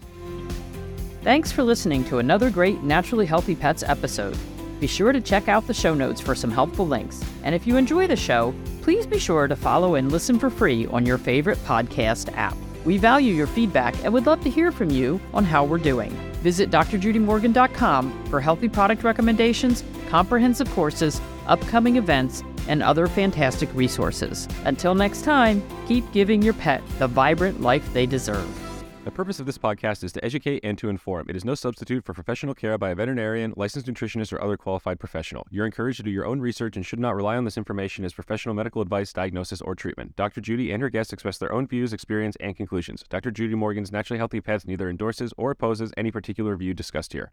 Thanks 1.22 1.52
for 1.52 1.64
listening 1.64 2.06
to 2.06 2.20
another 2.20 2.50
great 2.50 2.84
Naturally 2.84 3.26
Healthy 3.26 3.56
Pets 3.56 3.84
episode. 3.84 4.38
Be 4.80 4.88
sure 4.88 5.12
to 5.12 5.22
check 5.22 5.48
out 5.48 5.66
the 5.66 5.74
show 5.74 5.94
notes 5.94 6.22
for 6.22 6.36
some 6.36 6.52
helpful 6.52 6.88
links. 6.88 7.24
And 7.44 7.56
if 7.56 7.66
you 7.66 7.78
enjoy 7.78 8.08
the 8.08 8.16
show, 8.16 8.54
please 8.82 9.08
be 9.08 9.20
sure 9.20 9.48
to 9.48 9.56
follow 9.56 9.96
and 9.96 10.12
listen 10.12 10.38
for 10.38 10.50
free 10.50 10.86
on 10.88 11.06
your 11.06 11.18
favorite 11.18 11.58
podcast 11.66 12.36
app. 12.36 12.56
We 12.86 12.98
value 12.98 13.34
your 13.34 13.48
feedback 13.48 13.96
and 14.04 14.14
would 14.14 14.28
love 14.28 14.42
to 14.44 14.50
hear 14.50 14.72
from 14.72 14.90
you 14.90 15.20
on 15.34 15.44
how 15.44 15.66
we're 15.66 15.78
doing. 15.78 16.12
Visit 16.42 16.70
drjudymorgan.com 16.70 18.26
for 18.28 18.40
healthy 18.40 18.70
product 18.70 19.04
recommendations, 19.04 19.84
comprehensive 20.10 20.70
courses, 20.72 21.20
upcoming 21.48 21.98
events, 21.98 22.44
and 22.68 22.84
other 22.84 23.08
fantastic 23.08 23.70
resources. 23.74 24.48
Until 24.66 24.94
next 24.94 25.24
time, 25.24 25.64
keep 25.88 26.10
giving 26.12 26.42
your 26.42 26.54
pet 26.54 26.82
the 27.00 27.08
vibrant 27.08 27.62
life 27.62 27.92
they 27.94 28.06
deserve. 28.06 28.67
The 29.08 29.12
purpose 29.12 29.40
of 29.40 29.46
this 29.46 29.58
podcast 29.58 30.04
is 30.04 30.12
to 30.12 30.26
educate 30.26 30.66
and 30.66 30.78
to 30.80 30.90
inform. 30.90 31.30
It 31.30 31.38
is 31.38 31.46
no 31.46 31.56
substitute 31.56 32.04
for 32.04 32.14
professional 32.14 32.54
care 32.54 32.78
by 32.78 32.90
a 32.90 32.96
veterinarian, 32.96 33.54
licensed 33.56 33.88
nutritionist, 33.88 34.34
or 34.34 34.42
other 34.42 34.58
qualified 34.58 35.00
professional. 35.00 35.48
You're 35.50 35.66
encouraged 35.66 35.96
to 36.00 36.04
do 36.04 36.12
your 36.12 36.26
own 36.26 36.42
research 36.42 36.76
and 36.76 36.86
should 36.86 37.00
not 37.00 37.16
rely 37.16 37.38
on 37.38 37.46
this 37.46 37.58
information 37.58 38.04
as 38.04 38.14
professional 38.14 38.54
medical 38.54 38.82
advice, 38.82 39.14
diagnosis, 39.14 39.62
or 39.62 39.76
treatment. 39.76 40.18
Dr. 40.18 40.42
Judy 40.42 40.74
and 40.74 40.84
her 40.84 40.90
guests 40.90 41.14
express 41.14 41.38
their 41.38 41.54
own 41.54 41.68
views, 41.68 41.94
experience, 41.94 42.36
and 42.42 42.58
conclusions. 42.58 43.06
Dr. 43.10 43.32
Judy 43.32 43.56
Morgan's 43.56 43.94
Naturally 43.94 44.18
Healthy 44.18 44.42
Pets 44.42 44.68
neither 44.68 44.90
endorses 44.90 45.34
or 45.38 45.52
opposes 45.52 45.94
any 45.96 46.12
particular 46.12 46.58
view 46.58 46.74
discussed 46.74 47.14
here. 47.14 47.32